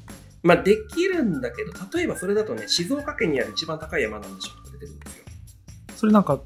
[0.42, 5.25] まあ、できるんだけど、例えばそれだとね、静岡県にある一番高い山なんでしょとか出てるんですよ。
[5.96, 6.40] それなんか、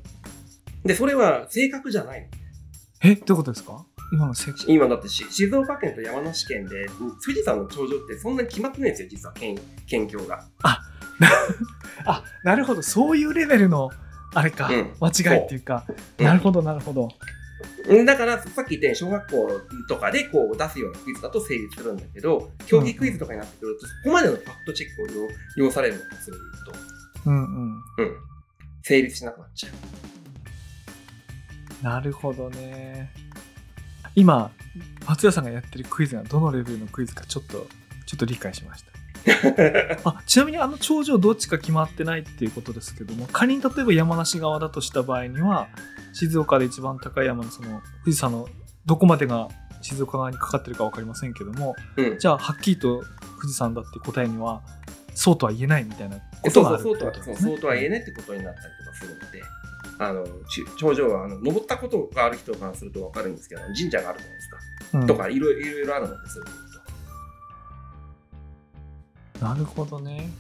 [0.84, 2.26] で、それは正確じゃないの。
[3.02, 3.14] え？
[3.16, 3.84] どういうことですか？
[4.12, 10.44] 今のせ今だってし静岡県と山梨県で、うん富士山の頂上ってそんなに決まってないんですよ、実は県、県境が。
[12.06, 12.82] あ、なるほど。
[12.82, 13.90] そういうレベルの、
[14.34, 15.84] あれか、うん間違いっていうか、
[16.18, 17.08] うんなるほど、なるほど。
[17.88, 26.72] うんだから、さっき言ったように小学校とかでこう出すようなクイズだと成立するんだけど、競技クイズとかになってくると、そこまでのファクトチェックを要要されるのか、それで言うと。
[27.26, 27.72] うんうん。
[27.98, 28.16] うん。
[28.82, 29.72] 成立しなくなっちゃう。
[31.84, 33.10] なるほどね。
[34.14, 34.50] 今、
[35.06, 37.66] 松屋さんがやってるクイズがどのレベルのクイズかちょっと、
[38.06, 38.90] ちょっと理解しました。
[40.04, 45.68] あちなみにあの頂上どっちか決まってないっていうことですけども仮に例えば山梨側だとした場合には
[46.12, 48.48] 静岡で一番高い山のその富士山の
[48.86, 49.48] どこまでが
[49.82, 52.18] 静岡側にかかってるか分かりませんけどもうん。
[52.18, 53.02] じゃあはっきりと
[53.40, 54.62] 富士山だって答えには
[55.14, 57.50] そうとは言えないみたいなこそうとがあそう、るそうとは、そうことですね。
[57.50, 59.42] そうとは言えねってことになったりとかするので、
[59.98, 64.58] あの、ち頂上は、あの、登ったことがある人からするとわかるんですけど、神社があるじゃないですか。
[64.98, 66.50] うんとか、いろいろあるので、そういう
[69.38, 69.44] と。
[69.44, 70.30] なるほどね。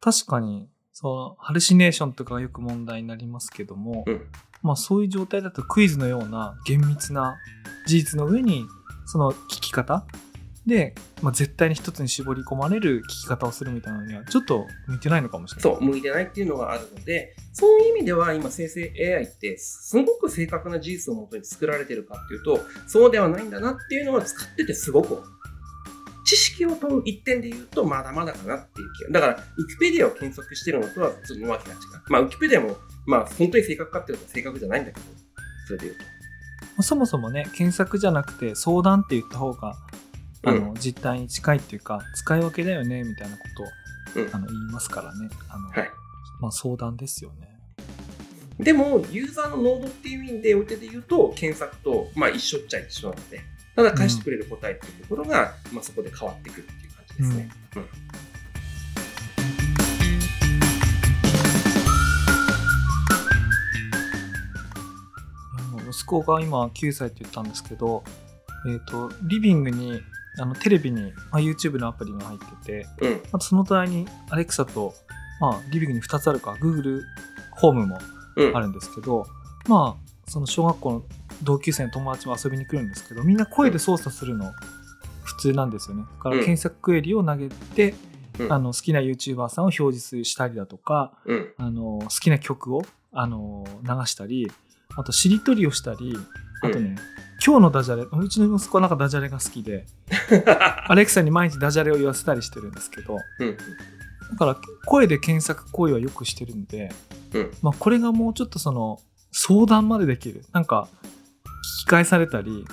[0.00, 4.26] 確かに、その、ハルシネーションとかがよく問題になりますけども、うん
[4.64, 7.36] まあそういう状態だとクイズのような厳密な
[7.86, 8.64] 事実の上に、
[9.04, 10.06] その聞き方
[10.66, 15.62] で、まあ、絶対に一つに絞り込まれる聞き方をするみたいなのにはちょっと向いてないのかもしれない。
[15.74, 25.22] そう、向いてないっていうのがあるので、そういう意味では今生成 AI ってすごく正確な事実をもとに作られてるかっていうと、そうではないんだなっていうのは使っててすごく
[26.24, 29.10] 知識を問う一点で言うと、まだまだかなっていう気が。
[29.10, 31.80] だから、ウキペディアを検索してるのとはちょっとわけが違う。
[32.08, 35.06] まあ、ウキペディアも、まあ、本当に正確かっていうと正確じゃないんだけど、
[35.66, 35.98] それで言う
[36.76, 36.82] と。
[36.82, 39.76] そもそもね、検索じゃなくて相談って言った方が、
[40.44, 43.66] あの、うん実態に近いっていうか、使い分けだよね、みたいなことを、
[44.24, 45.28] うんあの言いますからね。
[45.48, 45.90] あの、はい。
[46.40, 47.54] まあ相談ですよね。
[48.58, 53.40] でも、ユーザーのノードっていう意味でおいてで言うと、検索と、まあ、一緒っちゃ一緒なので、
[53.74, 57.50] ただ返してくれる答えっていうところが、まあ、そこで変わってくるっていう感じですね。
[57.76, 57.84] うん
[65.94, 68.02] 息子が今9歳って言ったんですけど、
[68.68, 70.00] えっ、と、リビングに、
[70.38, 73.22] あのテレビに、まあ、YouTube のアプリが入ってて、うん。
[73.32, 74.94] あとその隣に Alexa と、
[75.40, 77.02] まあ、リビングに2つあるか、Google
[77.52, 77.98] ホームも
[78.36, 78.56] うん。
[78.56, 79.26] あるんですけど、
[79.68, 81.02] まあ、その小学校の
[81.42, 84.52] 同級生の友達も遊びに来るんですけど、みんな声で操作するの
[85.22, 86.02] 普通なんですよね。
[86.02, 87.94] だからうん検索クエリを投げて、
[88.38, 91.54] うんあの好きな YouTuber さんを表示したりだとか、うん。
[91.56, 94.50] あの好きな曲をあの流したり、
[94.96, 96.16] あとしりとりをしたり、
[96.62, 96.96] あとね、
[97.44, 99.84] 今日のダジャレ、うちの息子はなんかダジャレが好きで、
[100.88, 103.56] アレクサに毎日ダジャレを言わせたりしてるんですけど、うん。
[104.30, 106.90] だから声で検索行為はよくしてるんで、
[107.34, 107.50] うん。
[107.60, 108.98] まあ、これがもうちょっとその
[109.30, 110.42] 相談までできる。
[110.52, 110.88] なんか
[111.82, 112.64] 聞き返されたり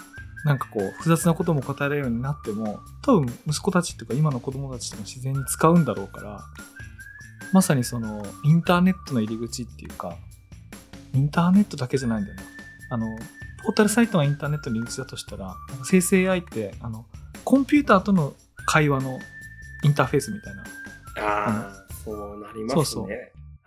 [0.46, 6.40] なんかこう複雑なことも答えられるようになっても多分息子たちっていうか今の子供たちっても自然に使うんだろうから
[7.52, 10.16] まさにそのインターネットの入り口っていうか
[11.14, 12.44] インターネットだけじゃないんだよな
[12.92, 13.06] あの
[13.64, 17.06] ポータルサイトがインターネットの入り口だとしたら生成 AI ってあの
[17.44, 18.34] コンピューターとの
[18.66, 19.20] 会話の
[19.84, 20.64] インターフェースみたいな。
[21.18, 22.76] ああ、そうなりますね。
[22.76, 23.08] そうそう。
[23.08, 23.14] は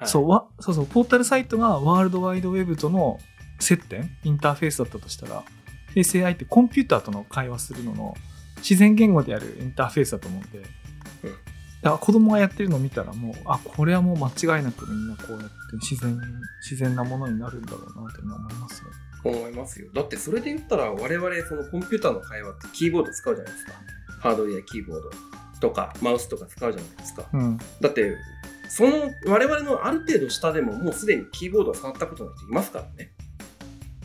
[0.07, 0.09] い。
[0.09, 0.86] そうわそうそう。
[0.86, 3.18] ポータルサイトがワールドワイドウェブとの
[3.61, 5.45] 接点インターフェースだったとしたら
[5.95, 8.14] 生成 AI ってコンピューターとの会話するのの
[8.59, 10.64] 自然言語であるインターフェースだと思うんで、うん。
[10.64, 11.38] だか
[11.82, 16.18] ら子供がやってるのを見たらもうあこれはもう間違いなくみんなこうやって自然
[16.62, 18.90] 自然なものになるんだろうなっていうのは思いますね。
[19.30, 19.88] 思いますよ。
[19.92, 23.72] だってそれで言ったら我々そのコンピューターの会話ってキーボード使うじゃないですか。
[24.20, 25.10] ハードウェアキーボード
[25.60, 27.26] とかマウスとか使うじゃないですか。
[27.32, 28.16] うん、だって
[28.68, 33.12] その我々のある程度下でももうすでにキーボードを触ったことない人いますからね。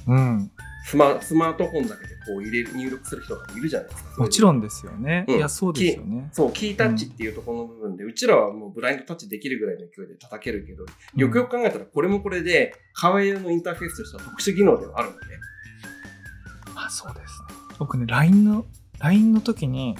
[0.07, 0.51] うん、
[0.89, 4.09] スマスマートフォンだけでこう入れる入力する人がいるじゃないですか。
[4.17, 4.19] ん。
[4.21, 5.23] もちろんですよね。
[5.27, 6.29] うんいやそうですよね。
[6.31, 10.85] そう、キータッチっていうところの部分で、うちらはもうブラインドタッチできるぐらいの勢いで叩けるけど、
[11.15, 15.25] よくよく考えたらこれもこれで、会話用のインターフェースとしては特殊技能ではあるので。
[16.75, 17.55] あ、そうですね。
[17.77, 18.65] 僕ね、LINE の、
[18.97, 19.95] LINE の時に、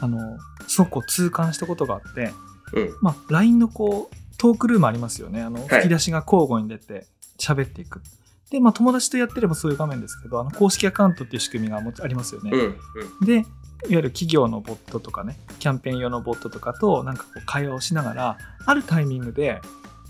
[0.00, 2.32] あの、すごく痛感したことがあって、
[2.72, 2.96] うん。
[3.02, 5.42] まあ、LINE のこう、トークルームありますよね。
[5.42, 7.06] あの、い吹き出しが交互に出て、
[7.38, 8.02] 喋っていく。
[8.50, 12.50] で、まあ、友達とやってればそういう画面ですけど、あの、公式アカウントっていう仕組みがありますよね。
[12.52, 12.60] うん。
[12.60, 13.26] うん。
[13.26, 13.44] で、いわ
[13.88, 19.60] ゆる企業のボットとかね、キャンペーン用のボットとかと、なんかこう、会話をしながら、あるタイミングで、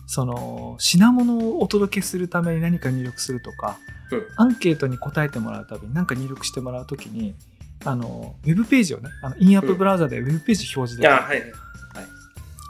[0.06, 3.78] その、品物をお届けするために何か入力するとか、
[4.12, 7.34] うんアンケートに答えてもらうたびに何か入力してもらうときに、
[7.84, 11.52] あの、ウェブページをね、あのインアップブラウザでウェブページ表示できる、あ、はいはい。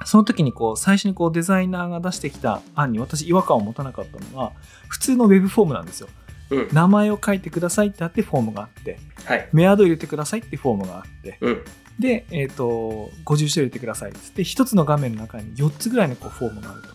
[0.07, 4.53] その時にこう、最初にこうデザイナーが出してきた案に私違和感を持たなかったのは、
[4.89, 6.09] 普通のウェブフォームなんですよ。
[6.51, 6.69] うん。
[6.73, 9.49] 名前を書いてくださいってあってフォームがあって、はい。
[9.53, 11.65] メアド入れてくださいってフォームがあって、うん。
[11.99, 16.89] で、えっ、と、ご住所入れてくださいっつって、一つの画面の中に4つぐらいのこうフォームがあると。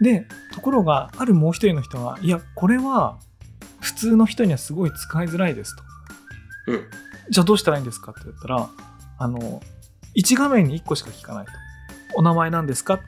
[0.00, 3.18] で、ところが、あるもう一人の人が、いや、これは
[3.80, 5.82] 普通の人にはすごい使いづらいですと。
[6.68, 6.80] うん。
[7.28, 8.70] じゃあどうしたらいいんですかって言ったら、
[9.18, 9.60] あの、
[10.16, 11.52] 1画面に1個しか聞かないと。
[12.18, 12.94] お名前なんですか？
[12.94, 12.98] っ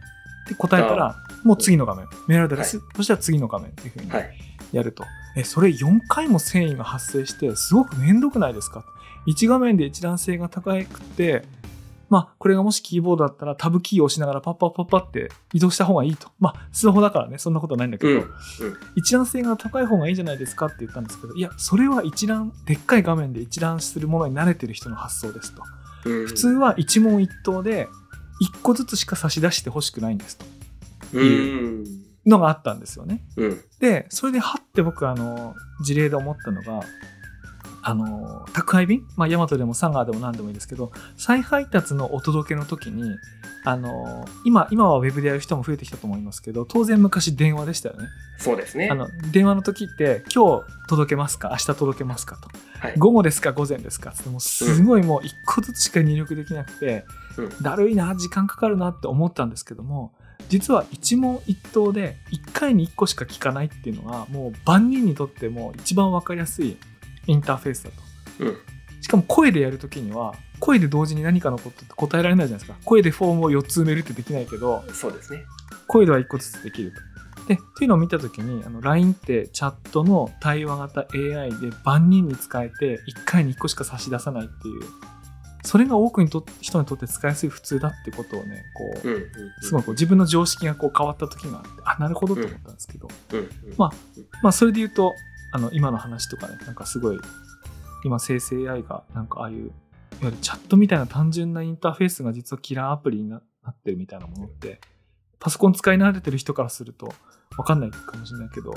[0.48, 2.06] て答えたら、もう次の画面。
[2.28, 4.30] メールアドレス、そしたら次の画面っていうふうにはい。
[4.72, 5.04] やると。
[5.36, 8.84] え、それ4回も繊維が発生して、すごくめんどくないですか
[9.26, 11.44] ?1 画面で一覧性が高くて、
[12.08, 16.28] まあ、これがもしキーボードだったらタブキーを押しながらパッパッパッパって移動した方がいいと。
[16.40, 18.30] まあ、スマホだからね、そんなことはないんだけど、うん。
[18.96, 25.62] 一覧性が高い方がいいんじゃないですかって言ったんですけど、いや、それは一覧、でっかい画面で一覧するものに慣れてる人の発想ですと。
[26.06, 26.26] うん。
[26.26, 27.88] 普通は一問一答で、
[28.40, 30.44] 一個ずつしか差し出してほしくないんですと。
[31.12, 31.84] うん。
[32.26, 33.22] のがあったんですよね。
[33.36, 33.60] うん。
[33.78, 36.80] で、それではって僕あの、事例で思ったのが、
[37.82, 39.06] あの、宅配便？
[39.16, 43.16] まあ、ヤマトでもサンガーでも何でもいいですけど、再配達のお届けの時に、
[43.64, 48.08] あの、今、今はウェブでやる人も増えてきたと思いますけど、当然昔電話でしたよね。
[48.38, 48.88] そうですね。
[48.90, 51.48] あの、電話の時って、今日届けますか？
[51.50, 52.36] 明日届けますか？
[52.36, 52.50] と。
[52.78, 52.94] はい。
[52.98, 53.52] 午後ですか？
[53.52, 54.10] 午前ですか？
[54.10, 57.19] ってもうすごいもう一個ずつしか入力できなくて、うん
[57.62, 60.12] だるいな時間かかるなって思ったんですけども
[60.48, 66.76] 実は一問一答で1回に1個しか聞かないっていうのがもう万人にとっても一番分かりやすい
[67.26, 67.96] インターフェースだと
[68.44, 68.56] うん。
[69.00, 75.44] しかも声でやるときには声で同時に何かのことって答えられないじゃないですか声でフォームを4つ埋めるってできないけどそうですね。
[75.86, 77.00] 声では1個ずつできると。
[77.48, 84.82] でっていうのを見た時にあの LINE ってチャットの対話型 AI で万人に使えて1回に1個しか差し出さないっていう
[85.62, 89.14] それが多くにと人にとって使いやすい普通だってことをねこう、うん。
[89.14, 89.30] うん。
[89.60, 93.38] すごいこう自分の常識がこう変わった時があってあなるほどと思ったんですけど、うん。
[93.38, 93.48] うん。
[93.76, 93.90] まあ
[94.42, 95.14] まあそれで言うと
[95.52, 97.18] あの今の話とかねなんかすごい
[98.04, 99.70] 今生成 AI がなんかああいういわ
[100.22, 104.80] ゆるチャットみたいな単純なインターフェースが実はキラーアプリにななってるみたいなものって
[105.38, 107.12] パソコン使い慣れてる人からすると
[107.56, 108.74] 分かんないかもしれないけど、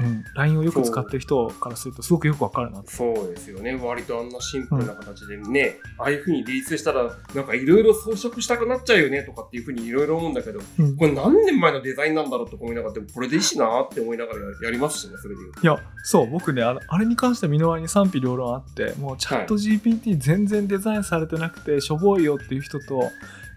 [0.00, 2.90] うん、LINE をよく使ってる人からするとすごくよく分かるなと。
[2.90, 3.74] そうですよね。
[3.76, 7.04] 割とあんなシンプルな形でね、ああいうふうにリリースしたら、
[7.34, 15.40] なんかいろいろ装飾したくなっちゃうよねとかっていうふうにいろいろ思うんだけど、うんこれ何年前のデザインなんだろうとか思いながら、でもこれでいいしなって思いながらややりますしね、それで。
[15.62, 23.08] いやそう僕ねあれあれに関しては身の回りに賛否両論あってもうチャット GPT 全然デザインされてなくてしょぼいよっていう人とい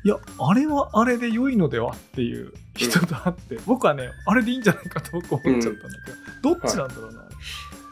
[0.07, 7.23] やあれはあれで良いのではっていう人とあって、僕はねあれでいいんじゃないかと僕思っちゃったんだけど、どっちなんだろうな、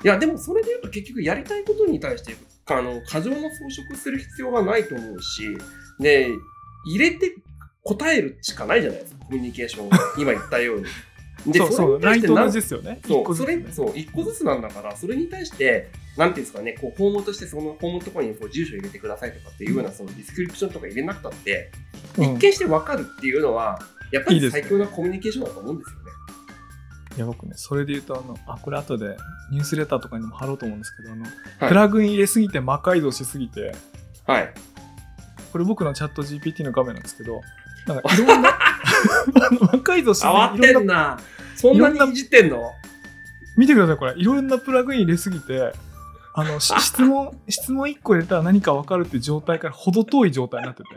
[0.04, 2.36] いや、でもそれで言うと結局やりたいことに対して、
[2.68, 5.58] あの、過剰な装飾する必要はないと思うし、
[6.00, 6.30] で、
[6.86, 7.36] 入れて
[7.84, 9.90] 答えるしかないじゃないですか、コミュニケーションを。
[10.18, 10.86] 今言ったように。
[11.46, 13.00] で、そうそうれに対 LINE と同じですよね。
[13.04, 21.72] 一そう、それ、そう、一個ずつなんだから、それに対して、なんていうんですかね、こう、フォームとして、そのフォームのところにこう住所入れてくださいとかっていうような、そのディスクリプションとか入れなくたって、
[22.18, 22.24] うん。
[22.36, 23.80] 一見してわかるっていうのは、
[24.12, 26.08] やっぱり最強なコミュニケーションだと思うんですよね。
[27.18, 29.18] いや僕ねそれで言うとあのあこれ後で
[29.52, 31.30] ニュースレターとかにも貼ろうと思うんですけどあの、は
[31.66, 31.68] い。
[31.68, 33.74] プラグイン入れすぎて魔改造しすぎて
[34.28, 34.54] はい。
[35.52, 37.42] これ僕のチャット GPT の画面なんですけど
[37.88, 38.52] なんかいろんな
[39.60, 41.20] 魔改造していろんな。
[41.56, 42.72] そんなにいじってんの？
[43.58, 45.74] 見てくださいこれいろんなプラグイン入れすぎて
[46.36, 50.90] あのし 質問質問1個入れたら何か分かるっていう状態から程遠い状態になってて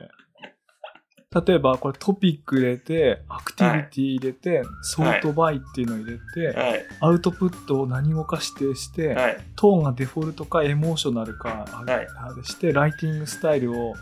[1.47, 6.85] 例えばこれトピック入れてアクティビティ入れて、ソートバイっていうのを入れて、はい。
[6.99, 9.39] アウトプットを何語か指定して、はい。
[9.55, 12.09] トーンがデフォルトかエモーショナルかあれ
[12.43, 13.95] してライティングスタイルを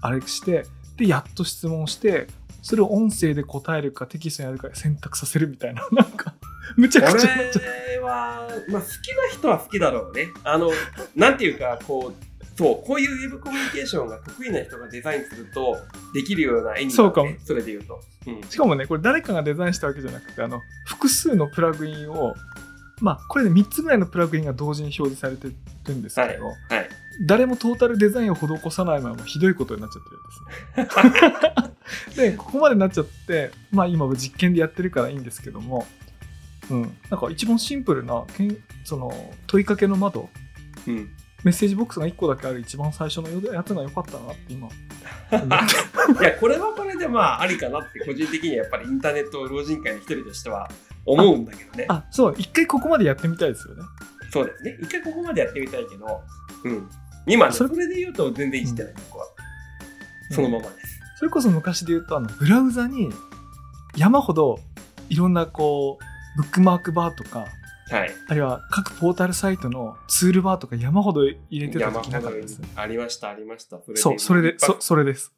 [0.00, 0.64] あれして
[0.96, 2.28] でやっと質問して
[2.64, 6.34] それを音声で答えるかテキストにやるか選択させるみたいな なんか
[6.76, 10.28] むちゃこくちゃになっちゃっれは、まあ、好きな人は好きだろうね。
[10.44, 10.70] あの、
[11.14, 15.76] なんていうか、こう、そう、こういうウェブコミュニケーションが得意な人がデザインすると、
[16.14, 18.00] できるような絵になる、ね、そうかもそれで言うと。
[18.26, 18.40] うん。
[18.40, 22.34] たしかもねこれ誰かがデザインしたわけじゃなくてあの複数のプラグインを
[23.00, 25.48] まあこれで3つぐらいのプラグインが同時に表示されて
[25.88, 26.38] るんですけど、はい。
[26.40, 26.88] はい。
[27.22, 32.30] 誰もトータルデザインを施さないままひどいことになっちゃってるんですね。
[32.30, 35.86] で、ここまでなっちゃって、まあ今実験でやってるからいいんですけども、
[36.70, 39.12] うん、なんか一番シンプルなけんその
[39.46, 40.28] 問いかけの窓、
[40.86, 41.10] うん。
[41.44, 44.66] メッセージボックスが1個だけある一番最初のやつが良かったなって今。
[46.20, 50.70] いや、これはこれでまあ、ありかなって、個人的にはやっぱりインターネット老人会の一人としては
[51.04, 51.84] 思うんだけどね。
[51.88, 53.82] あ、そう、一回ここまでやってみたいですよね。
[54.30, 54.78] そうですね。
[54.80, 56.22] 一回ここまでやってみたいけど、
[56.64, 56.88] うん。
[57.26, 59.26] 今ね、それそれで言うと全然いじってない、僕は。
[60.30, 61.00] そのままです。
[61.16, 63.10] それこそ昔で言うと、あの、ブラウザに
[63.96, 64.58] 山ほど
[65.08, 67.46] いろんなこう、ブックマークバーとか、
[67.90, 68.10] はい。
[68.28, 72.68] あるいは各ポータルサイトのツールバーとか山ほど入れてた山時なかったですね。
[72.76, 73.78] ありました、ありました。
[73.84, 75.32] それそう、それで、そ、それです。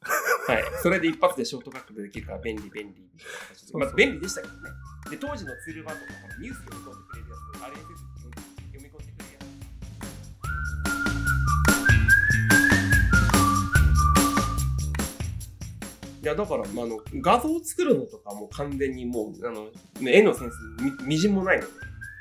[0.47, 0.63] はい。
[0.81, 3.07] それで一発でショートカットでできるから便利、便利
[3.73, 4.69] まあ、便利でしたけどね。
[5.11, 8.16] で、当時のツールバーとか、ニュース読み込んでくれるやつ、RSS 読
[16.27, 19.65] やだから、まあ、あの画像を作るのとかも完全にもうあの、
[20.01, 20.55] ね、絵のセンス
[21.01, 21.71] みみじんもないので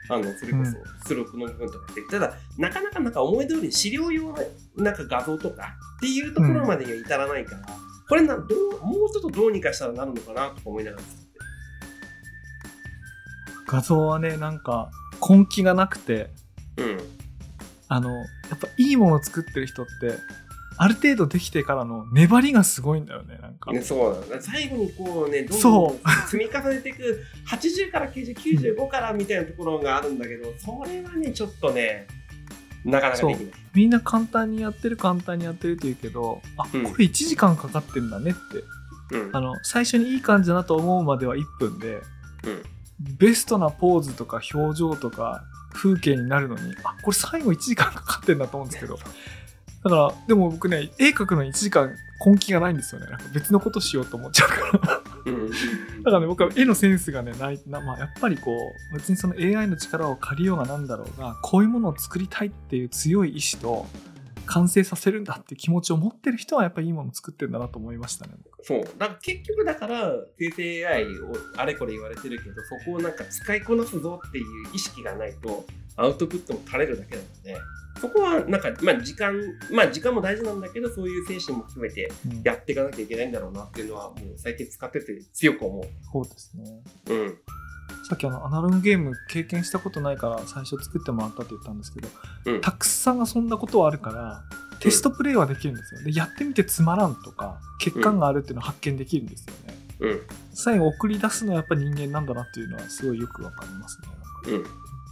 [0.08, 0.78] あのそれこうんそ
[1.08, 4.38] 出力の部分とかって、ただなかなかなんか思い通り資料用の
[4.76, 7.66] なんか画像とかっていうところまでには至らないから、
[8.08, 11.26] これなどうもうちょっとどうにかしたらなるのかなとか思いながら作って
[13.66, 14.90] 画像はね、なんか
[15.28, 16.30] 根気がなくて、
[16.76, 16.98] うん。
[17.88, 20.18] あの、やっぱいいものを作ってる人って、
[20.78, 23.72] ある程度できてからの粘りがすごいんだよね、なんか。
[23.72, 25.98] ね、そうなんだ最後にこうねどんどそん
[26.28, 32.06] 積み重ねていく80から9095からみたいなところがあるんだけどそれはねちょっとね
[32.84, 33.52] なかなかできない。
[33.74, 36.82] みんな簡単にやってる簡単にやってるって言うけどあこうん。
[36.84, 39.16] れ1時間かかってんだねって。
[39.16, 39.36] うん。
[39.36, 41.96] あの最初にいい感じだなと思うまでは1分で
[42.44, 42.62] うん。
[43.18, 45.42] ベストなポーズとか表情とか
[45.74, 48.98] 風景になるのにあこれ最後1時間かかってんだと思うんですけど
[49.86, 53.06] だからでも僕ね絵描くのに1時間根気がないんですよね。
[53.06, 55.02] なんか別のことしようと思っちゃうから。
[56.02, 58.56] だからね僕は絵のセンスがねないな、まあ、やっぱりこ
[58.90, 63.86] う別にその AI の力を借りようがなんだろうがこういうものを作りたいっていう強い意志と
[64.46, 68.80] 完成させるんだっていう気持ちを持ってる人はやっぱりいいものを作ってるんだなと思いましたね僕そう。
[68.98, 74.44] だから結局だから、生成 AI をあれこれ言われてるけど、そこをなんか使いこなすぞっていう
[74.74, 75.64] 意識がないと、
[75.96, 77.56] アウトプットも垂れるだけなので、
[78.00, 79.40] そこはなんか、まあ時間、
[79.70, 86.64] まあ時間も大事なんだけど、そういう精神も含めてうんやっていかなきゃいけないんだろうなっていうのは、もう最近使ってて強く思そうですね
[87.08, 87.14] う。
[87.14, 87.38] うん。
[88.08, 92.08] さっきあのアナログゲーム経験したことないから最初作ってもらったって言ったんですけど、
[92.46, 94.42] うんたくさん遊んだことはあるから
[94.80, 100.20] テストプレイはできるんですよでやってみてつまらんとか欠陥があるっていうのを発見できるんですよね、うん。
[100.54, 104.08] 最後送り出すのはやっぱ人間なんだなっていうのはすごいよくわかりますね
[104.54, 104.64] うん。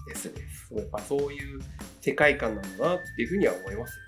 [0.06, 0.74] ですです。
[0.74, 1.60] やっぱそういう
[2.00, 4.04] 世界観なんだなっていうふうには思いますよ。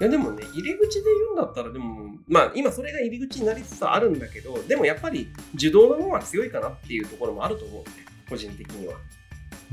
[0.00, 7.90] いやでもね、入り口で言うんだったら、でも、まあ今それが入り口になりつつあるんだけど、でもやっぱり受動の方が強いかなっていうところもあると思うね、
[8.28, 8.94] 個人的には。
[8.94, 9.00] うん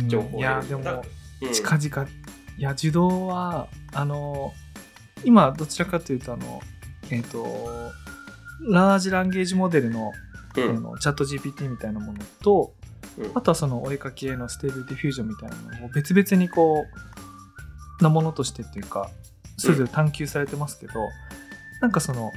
[0.08, 1.04] 情報をいやでも
[1.42, 2.10] うん近々
[2.58, 4.54] いや受動はあの
[5.24, 6.62] 今どちらかというとあの
[7.10, 7.92] えっ、と
[8.70, 10.12] ラージランゲージモデルの,、
[10.56, 12.74] うんあのチャット GPT みたいなものと
[13.18, 16.86] うんあとはそのお絵かき AI のステーブルディフュージョンみたいなのを別々にこ
[18.00, 19.10] うなものとしてっていうか
[19.58, 20.94] それぞれ探求されてますけど、
[21.82, 22.32] なんかその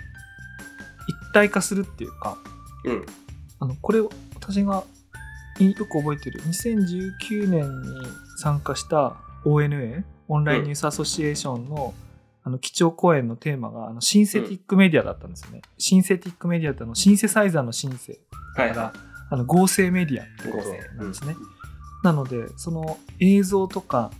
[1.09, 2.37] 一体化するっていうか
[2.85, 3.07] うん。
[3.61, 4.01] あのこれ
[4.35, 4.85] 私が
[5.59, 8.07] いよく覚えてる2019年に
[8.37, 11.95] 参加した ONA オンラインニュースアソシエーションの,、
[12.45, 18.21] あの基調講演のテーマがあのシンセティックメディアだったんですよね、シンセティックメディアってあのシンセサイザーのシンセ。
[18.55, 18.69] はい。
[18.69, 18.93] だから、
[19.31, 21.37] あの合成メディアってことなんですね、
[22.03, 24.11] なのでその映像とか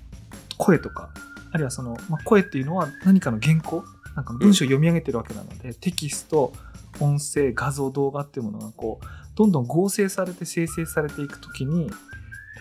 [0.57, 1.11] 声とか
[1.53, 3.85] あるいはその、まあ、声っていうのは何かの原稿
[4.17, 6.53] なんかの文章を読み上げてるわけなので、テキスト
[7.01, 11.91] 音声画像動画っていうものがこうどんどん合成されて生成されていくときに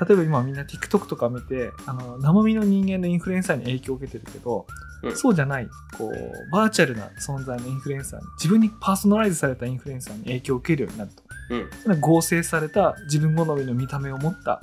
[0.08, 11.24] 例えば今みんな TikTok とか見てあの生身の人間のインフルエンサーに影響を受けてるけど、うんそうじゃないこうバーチャルな存在のインフルエンサーに自分にパーソナライズされたインフルエンサーに影響を受けるようになると。
[11.90, 12.00] うん。
[12.00, 14.62] 合成された自分好みの見た目を持った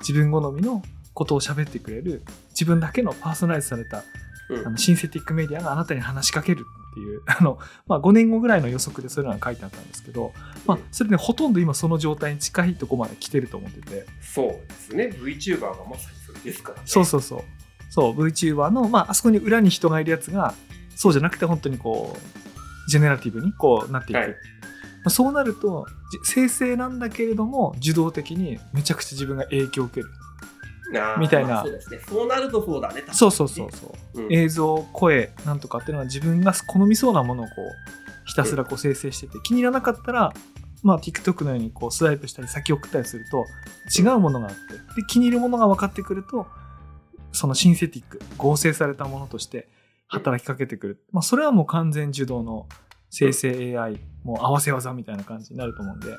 [0.00, 0.82] 自分好みの
[1.14, 4.04] ことを喋ってくれる自分だけのパーソナライズされた
[4.50, 4.66] うん。
[4.66, 10.32] あのシンセティックメディアがあなたに話しかけるっていう あの、まあ、5年後ぐらいの予測でそういうのが書いてあったんですけど、
[10.66, 15.04] まあ、それでほとんど今その状態に近いとこまで来てると思っててそうですね。
[15.16, 16.82] VTuber がまさにそれですからね。
[16.84, 17.44] そうそうそう
[17.90, 20.54] そう VTuber の、まあ、あそこに裏に人がいるやつが
[20.96, 24.28] そうじゃなくて本当にこうジェネラティブにこうなっていく、はい。
[24.28, 24.34] ま
[25.06, 30.10] あ、そうなるとじ生成なんだけれども受動的にめちゃくちゃ自分が影響を受ける。
[31.18, 31.48] みたいな。
[31.48, 32.00] まあそうですね。
[32.08, 33.04] そうなるとそうだね。
[33.12, 34.22] そうそうそうそう。
[34.22, 34.32] うん。
[34.32, 40.32] 映像声なんとかっていうのは自分が好みそうなものをこうひたすらこう生成してて気に入らなかったら、
[40.82, 43.46] まあ、TikTok のようにこうスワイプしたり先送ったりすると
[43.96, 45.00] 違うものがあって。
[45.00, 46.46] で気に入るものが分かってくると
[47.32, 49.68] そのシンセティック合成されたものとして
[50.08, 52.66] 働きかけてくる、まあ、それはもう完全受動の
[53.10, 56.16] 生成 AI もう合わせ技みたいな感じになると思うんで。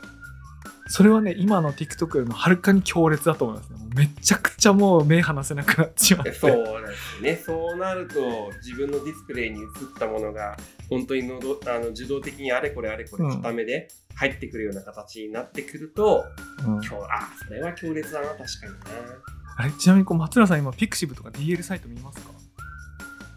[0.87, 3.79] それはね今の TikTok よりもはるかに強烈だと思いますね。
[3.95, 6.33] めちゃくちゃもう目離せなくなってしまって。
[6.33, 7.35] そうなんですね。
[7.35, 10.57] そうなると、自分のディスプレイに映ったものが、
[10.89, 16.23] 本当にのどあの自動的にあれこれあれこれ固めで入ってくるような形になってくると、
[16.59, 16.73] うん。
[16.73, 19.40] 今日あそれは強烈だな、確かにな。
[19.57, 22.31] あれちなみにこう松浦さん今ピクシブとか DL サイト見ますか？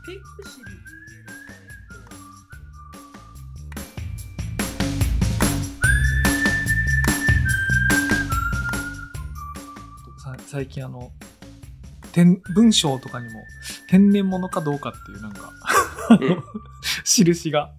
[0.07, 0.13] ピ
[0.43, 0.65] クシブ
[10.23, 11.11] さ最近あの
[12.13, 13.41] 天文章とかにも
[13.89, 15.51] 天然物かどうかっていうなんか
[17.05, 17.73] 印が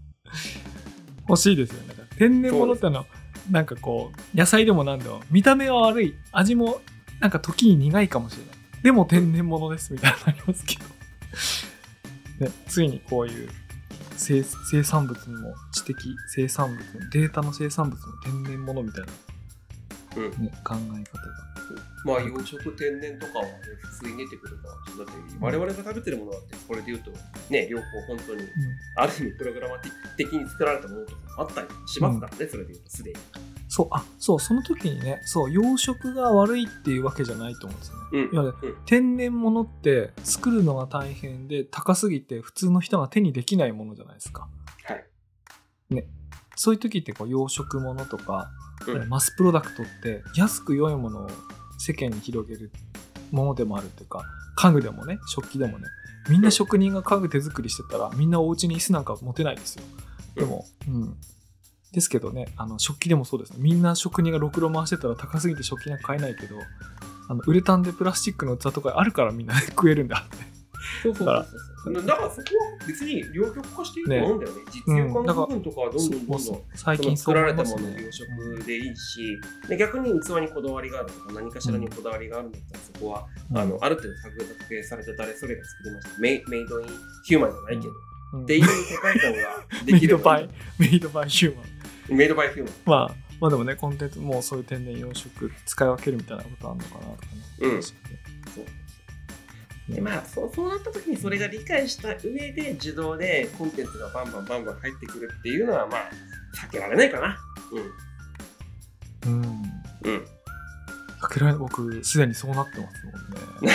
[1.27, 1.95] 欲しいですよね。
[2.17, 3.05] 天然物ってのは
[3.49, 6.81] なんかこう野菜でもなんでも見た目は悪い味も
[7.19, 8.55] なんか時に苦いかもしれない。
[8.83, 10.85] でも天然物ですみたいなありますけど、
[12.45, 13.49] ね、ついにこういう
[14.17, 15.95] 生生産物にも知的
[16.27, 19.07] 生産物データの生産物の天然物みたいな、
[20.15, 21.45] うんね、考え方が
[22.05, 23.51] まあ養殖天然とかはね、
[23.81, 27.11] 普通に出てくるから、だって我々が食べてるものだって、これで言うと、
[27.49, 28.43] ね、両方本当に、
[28.95, 33.17] ある意味プログラマティック的に作られたものとかもあったりしますからね、それで言うとすでに。
[33.67, 38.03] そう、あ、そう、その時にね、そう、養殖が悪いっていうわけじゃないと思うんですよね。
[38.11, 38.35] うん。
[38.35, 44.47] いわゆる天然物って作るのが大変で高すぎて普通の人が手にできないものじゃないですか。
[44.83, 46.05] はい。
[46.55, 48.64] そういう時ってこう養殖物とか、うん
[49.07, 51.29] マスプロダクトって安く良いものを
[51.77, 52.71] 世間に広げる
[53.31, 54.23] ものでもあるっていうか
[54.55, 55.85] 家具でもね食器でもね
[56.29, 59.83] みんな職人が家具手作りしてたらみんなお家に椅子なんか持てないですよ。
[60.35, 61.15] でも、うん。
[61.91, 63.57] ですけどね、あの食器でもそうですね。
[63.59, 66.57] みんな職人がろくろ回してたら高すぎて食器なんか買えないけど、
[67.29, 71.09] あのウレタンでプラスチックの器とかあるからみんな 食えるんだって。
[71.11, 71.74] だかそうそう。
[71.93, 72.41] だからそこ
[72.81, 74.61] は別に両極化していいと思うんだよね。
[74.71, 83.57] 実用化の部分とかはどんどんどんどん最近作られたものの養殖でいいし、で逆に器にこだわりがあるとか何かしらにこだわりがあるんだったらそこは、うん。
[83.57, 84.35] あのある程度作
[84.69, 86.87] 定された誰それが作りましたメイメイドイン
[87.25, 89.37] ヒューマンじゃないけど、うんっていう世界観が
[89.85, 92.17] メイできればドバイ、メイドバイヒューマン。
[92.17, 92.73] メイドバイヒューマン。
[92.85, 97.41] まあ、まあでもね、コンテンツもうそういう天然養殖使い分けるみたいなことあるのかなとかね。
[97.61, 97.83] うん。
[97.83, 97.93] そ
[98.61, 98.65] う
[99.89, 106.09] でまあそうそうなった時にそれが理解した上で自動でコンテンツがバンバンバンバン入ってくるっていうのはまあ
[106.55, 107.37] 避けられないかな。
[109.25, 109.33] うん。
[109.33, 109.41] うん。
[110.03, 110.25] うん。
[111.19, 113.71] かけられ僕、すでにそうなってますもんね。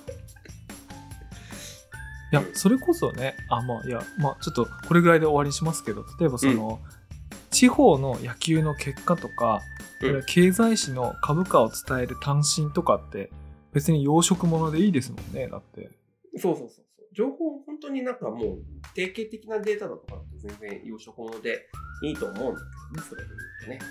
[2.32, 6.80] いや、それこそね、あ、まあ、いや、まあ、ちょっとこれぐらいで終わりにしますけど、例えばその、
[7.50, 9.60] 地方の野球の結果とか、
[10.02, 10.22] うん。
[10.26, 13.30] 経済誌の株価を伝える単身とかって、
[13.72, 15.90] 別に養殖物でいいですもんね、だって。
[16.36, 16.84] そうそうそうそう。
[17.12, 18.58] 情報、本当になんかもう、
[18.94, 21.68] 定型的なデータだとかって全然養殖物で
[22.04, 23.28] いいと思うんだけどね、それで
[23.66, 23.90] 言うとね。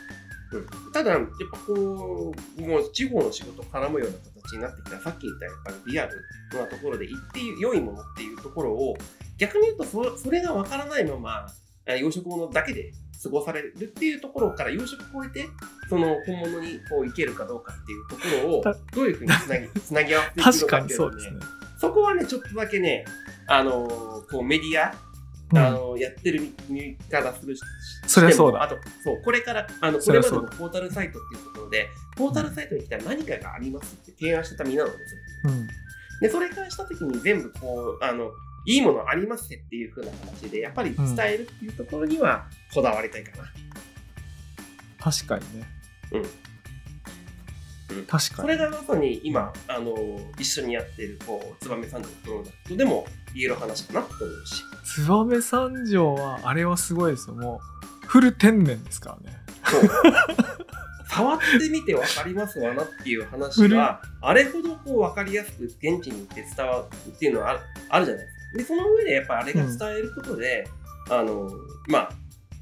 [0.51, 1.21] うん、ただ、やっ
[1.51, 6.21] ぱこう、もう地方の仕事絡むような形になってきた、さっき言ったやっぱりリアル
[6.53, 8.95] なところで行って良いものっていうところを、
[9.38, 11.47] 逆に言うとそ、それがわからないまま、
[11.86, 12.91] 養殖物だけで
[13.22, 15.47] 過ごされるっていうところから養殖を超えて、
[15.89, 21.59] その本物にこういけるかどうかっていうところをた、どういうふうにつなぎ つなぎ合わせていくの確かっていうのをねそうですね。
[21.80, 23.05] そこはね、ちょっとだけね、
[23.47, 24.93] あのーこうメディア、
[25.51, 27.61] うんあのーやってる見方するし
[28.05, 35.22] そりゃそうだあと、そう、これから、あの、これまでのポータルサイトっていうところで、ポータルサイトに来たら何かがありますって提案してた身なのですよ。
[35.45, 35.67] うん。
[36.22, 38.32] で、それからしたときに全部こう、あの、
[38.66, 43.43] いいものありますっていう風な形で、やっぱり伝えるっていうところにはこだわりたいかな。
[44.99, 45.68] 確かにね。
[46.12, 48.30] うんうん確かに。
[48.30, 49.95] それがまさに今、あの
[50.38, 54.64] 一緒にやってる、こう、燕三条のプロダクトでも言える話かなと思うし。
[55.07, 57.36] 燕三条は、あれはすごいですよ。
[57.36, 57.60] も
[58.03, 59.38] う、フル天然ですからね。
[59.66, 59.89] そう
[61.10, 68.38] 触ってみて分かりますわなっていう話は、あれほどこう分かりやすく現地に行って伝わるっていうのはあるあるじゃないですか。
[68.56, 70.68] で、その上でやっぱあれが伝えることで、
[71.10, 71.50] あの、
[71.88, 72.12] まあ、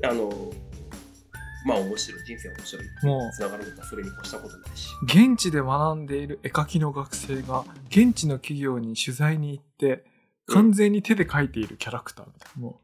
[0.10, 0.52] あの、
[1.66, 2.86] まあ面白い、人生面白い。
[3.04, 4.90] もつながるんだったらそれに越したことないし。
[5.02, 10.06] う、現地で学んでいる絵描きの学生が、現地の企業に取材に行って、
[10.48, 12.62] 完全に手で描いているキャラクターみたいな。
[12.62, 12.82] も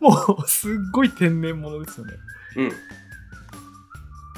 [0.00, 2.14] そう もう、すっごい天然物ですよね。
[2.56, 2.72] うん。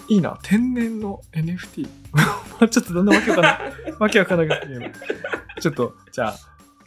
[0.09, 1.89] いいな、天然の NFT。
[2.13, 2.23] ま
[2.61, 3.93] あちょっとだんだんわけわかんない。
[3.99, 5.01] わけわかんなくなって
[5.61, 6.35] ちょっと、じゃあ、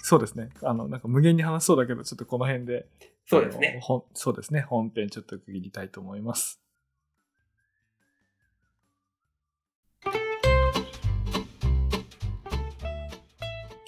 [0.06, 0.50] そうですね。
[0.64, 2.88] あの、なんか無限に話しそうだけど、ちょっとこの辺で。
[3.26, 3.80] そうですね
[4.14, 4.60] そうですね。
[4.60, 6.60] 本編ちょっと区切りたいと思います。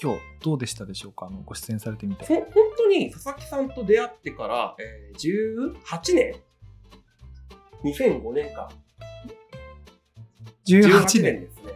[0.01, 1.26] 今日どうでしたでしょうか？
[1.26, 2.24] あのご出演されてみて。
[2.24, 2.45] ほ本
[2.78, 6.36] 当に佐々木さんと出会ってから、えー、18年
[7.84, 8.72] ?2005 年か。
[10.66, 11.22] 18 18年。
[11.24, 11.74] 年ですね。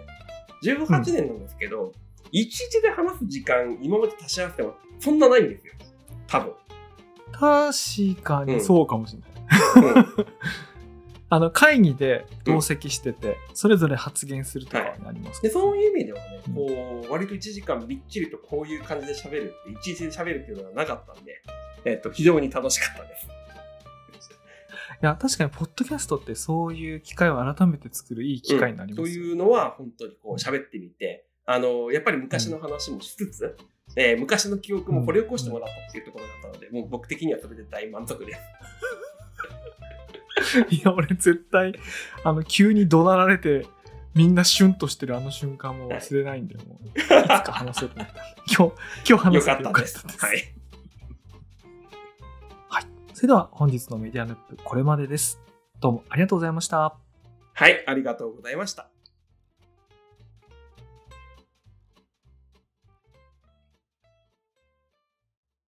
[0.63, 1.91] 18年なんですけど、
[2.31, 5.73] 一日で話す時間、今まで足し合わせてもそんなないんですよ。
[6.27, 6.53] 多分。
[7.31, 9.29] 確かにそうかもしれない。
[9.95, 10.25] うん
[11.31, 21.43] あの会議で同席してて、それぞれ発言するとかはありますか、でそういう意味ではねうん、こう、割と1時間びっちりとこういう感じで喋るって、一日で喋るっていうのはなかったんで、
[21.85, 23.27] えっと、非常に楽しかったです。
[25.01, 33.57] いや確かにポッドキャストってそういう機会を改めて作るいい機会になりますよ、というのは、本当にこう喋ってみて、あの、やっぱり昔の話もしつつ、
[33.95, 38.39] えー昔の記憶も掘り起こしてもらったっていうところだったので、もう僕的にはそれで大満足です。
[40.69, 41.73] いや俺絶対
[42.23, 43.65] あの急に怒鳴られて
[44.13, 46.87] みんなシュンとしてるあの瞬間も忘れないんで、もう。
[46.87, 48.13] いつか話そうと思った。
[48.47, 48.75] 今日
[49.09, 49.97] 今日話せよかてよかったです。
[49.97, 50.25] ったです。
[52.69, 52.85] はい。
[53.13, 55.41] それでは本日のメディアヌップこれまでです。
[55.79, 56.95] どうもありがとうございました。
[57.53, 58.91] はい、ありがとうございました。